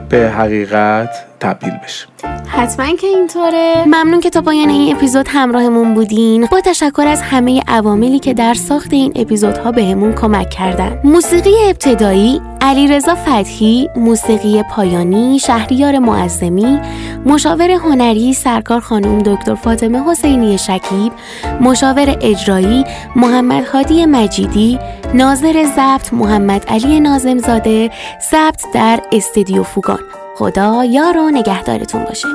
[0.08, 2.06] به حقیقت تبدیل بشه.
[2.46, 3.84] حتما که اینطوره.
[3.86, 6.46] ممنون که تا پایان این اپیزود همراهمون بودین.
[6.46, 11.00] با تشکر از همه عواملی که در ساخت این اپیزودها بهمون کمک کردن.
[11.04, 16.80] موسیقی ابتدایی علیرضا فتحی موسیقی پایانی شهریار معظمی
[17.26, 21.12] مشاور هنری سرکار خانم دکتر فاطمه حسینی شکیب
[21.60, 22.84] مشاور اجرایی
[23.16, 24.78] محمد هادی مجیدی
[25.14, 27.90] ناظر ضبط محمد علی نازمزاده
[28.30, 30.00] ضبط در استدیو فوگان.
[30.38, 32.28] خدا یار و نگهدارتون باشه.